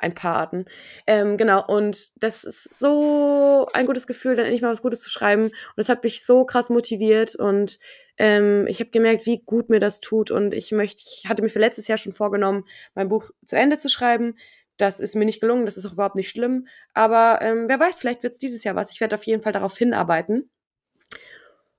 [0.00, 0.64] ein paar Arten.
[1.06, 5.10] Ähm, genau, und das ist so ein gutes Gefühl, dann endlich mal was Gutes zu
[5.10, 5.44] schreiben.
[5.44, 7.78] Und das hat mich so krass motiviert und
[8.18, 10.30] ähm, ich habe gemerkt, wie gut mir das tut.
[10.30, 13.78] Und ich möchte, ich hatte mir für letztes Jahr schon vorgenommen, mein Buch zu Ende
[13.78, 14.36] zu schreiben.
[14.76, 16.66] Das ist mir nicht gelungen, das ist auch überhaupt nicht schlimm.
[16.92, 18.90] Aber ähm, wer weiß, vielleicht wird es dieses Jahr was.
[18.90, 20.50] Ich werde auf jeden Fall darauf hinarbeiten.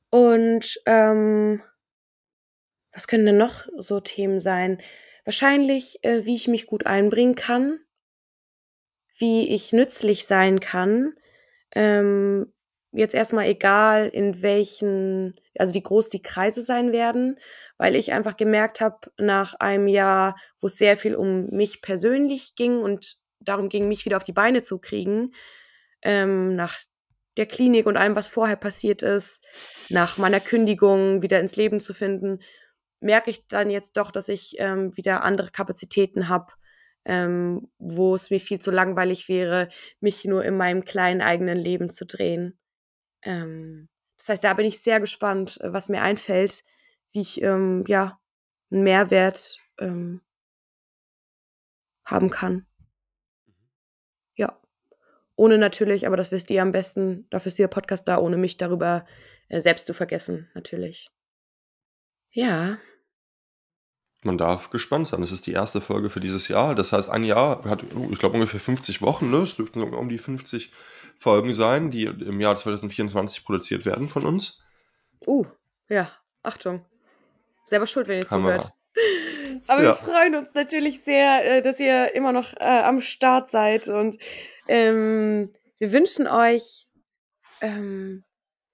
[0.10, 1.62] Und ähm,
[2.92, 4.80] was können denn noch so Themen sein?
[5.26, 7.80] Wahrscheinlich, äh, wie ich mich gut einbringen kann
[9.18, 11.14] wie ich nützlich sein kann.
[11.74, 12.52] Ähm,
[12.92, 17.40] jetzt erstmal egal, in welchen, also wie groß die Kreise sein werden,
[17.78, 22.56] weil ich einfach gemerkt habe, nach einem Jahr, wo es sehr viel um mich persönlich
[22.56, 25.34] ging und darum ging, mich wieder auf die Beine zu kriegen,
[26.02, 26.80] ähm, nach
[27.38, 29.42] der Klinik und allem, was vorher passiert ist,
[29.90, 32.40] nach meiner Kündigung wieder ins Leben zu finden,
[33.00, 36.54] merke ich dann jetzt doch, dass ich ähm, wieder andere Kapazitäten habe,
[37.06, 41.90] ähm, wo es mir viel zu langweilig wäre, mich nur in meinem kleinen eigenen Leben
[41.90, 42.60] zu drehen.
[43.24, 46.64] Ähm, das heißt, da bin ich sehr gespannt, äh, was mir einfällt,
[47.12, 48.20] wie ich ähm, ja
[48.72, 50.22] einen Mehrwert ähm,
[52.06, 52.66] haben kann.
[54.36, 54.60] Ja.
[55.36, 58.58] Ohne natürlich, aber das wisst ihr am besten, dafür ist ihr Podcast da, ohne mich
[58.58, 59.06] darüber
[59.50, 61.10] äh, selbst zu vergessen, natürlich.
[62.32, 62.78] Ja.
[64.24, 65.22] Man darf gespannt sein.
[65.22, 66.76] Das ist die erste Folge für dieses Jahr.
[66.76, 69.32] Das heißt, ein Jahr hat, ich glaube, ungefähr 50 Wochen.
[69.32, 69.38] Ne?
[69.38, 70.72] Es dürften um die 50
[71.18, 74.62] Folgen sein, die im Jahr 2024 produziert werden von uns.
[75.26, 75.46] Uh,
[75.90, 76.12] ja,
[76.44, 76.86] Achtung.
[77.66, 78.72] Selber schuld, wenn ihr zuhört.
[79.68, 79.90] Aber Ja.
[79.90, 84.18] wir freuen uns natürlich sehr, äh, dass ihr immer noch äh, am Start seid und
[84.68, 86.88] ähm, wir wünschen euch
[87.62, 88.24] ähm,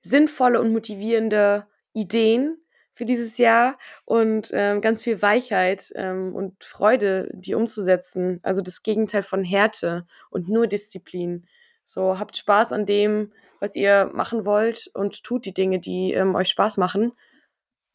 [0.02, 2.58] sinnvolle und motivierende Ideen
[2.98, 8.40] für dieses Jahr und ähm, ganz viel Weichheit ähm, und Freude, die umzusetzen.
[8.42, 11.46] Also das Gegenteil von Härte und nur Disziplin.
[11.86, 16.34] So habt Spaß an dem, was ihr machen wollt und tut die Dinge, die ähm,
[16.34, 17.14] euch Spaß machen.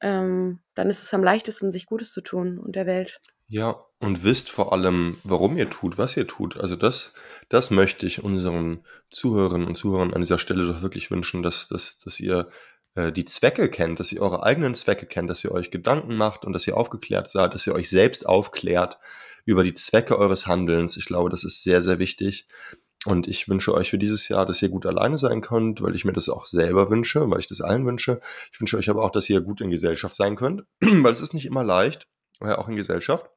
[0.01, 3.21] Ähm, dann ist es am leichtesten, sich Gutes zu tun und der Welt.
[3.49, 6.57] Ja, und wisst vor allem, warum ihr tut, was ihr tut.
[6.57, 7.13] Also das,
[7.49, 11.99] das möchte ich unseren Zuhörerinnen und Zuhörern an dieser Stelle doch wirklich wünschen, dass, dass,
[11.99, 12.49] dass ihr
[12.95, 16.45] äh, die Zwecke kennt, dass ihr eure eigenen Zwecke kennt, dass ihr euch Gedanken macht
[16.45, 18.99] und dass ihr aufgeklärt seid, dass ihr euch selbst aufklärt
[19.45, 20.97] über die Zwecke eures Handelns.
[20.97, 22.47] Ich glaube, das ist sehr, sehr wichtig.
[23.05, 26.05] Und ich wünsche euch für dieses Jahr, dass ihr gut alleine sein könnt, weil ich
[26.05, 28.21] mir das auch selber wünsche, weil ich das allen wünsche.
[28.53, 31.35] Ich wünsche euch aber auch, dass ihr gut in Gesellschaft sein könnt, weil es ist
[31.35, 32.07] nicht immer leicht,
[32.41, 33.29] äh, auch in Gesellschaft.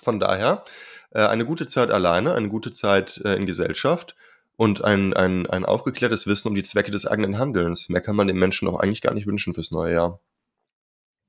[0.00, 0.64] Von daher
[1.10, 4.16] äh, eine gute Zeit alleine, eine gute Zeit in Gesellschaft
[4.56, 7.88] und ein, ein, ein aufgeklärtes Wissen um die Zwecke des eigenen Handelns.
[7.88, 10.20] Mehr kann man den Menschen auch eigentlich gar nicht wünschen fürs neue Jahr.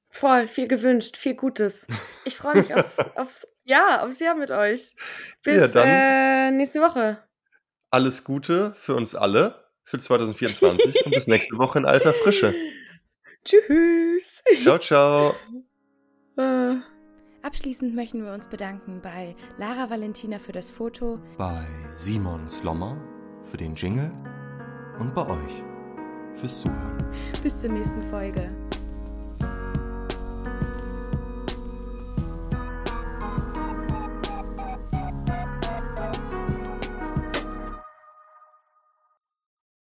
[0.10, 1.88] Voll, viel gewünscht, viel Gutes.
[2.24, 4.96] Ich freue mich aufs, aufs, ja, aufs Jahr mit euch.
[5.44, 7.18] Bis Ja, dann- äh, nächste Woche.
[7.92, 12.54] Alles Gute für uns alle für 2024 und bis nächste Woche in alter Frische.
[13.44, 14.42] Tschüss.
[14.64, 15.36] Ciao, ciao.
[16.38, 16.76] Äh.
[17.44, 21.64] Abschließend möchten wir uns bedanken bei Lara Valentina für das Foto, Bei
[21.94, 22.98] Simon Slommer
[23.46, 24.12] für den Jingle
[25.00, 25.64] und bei euch
[26.36, 26.98] fürs Zuhören.
[27.44, 28.50] bis zur nächsten Folge.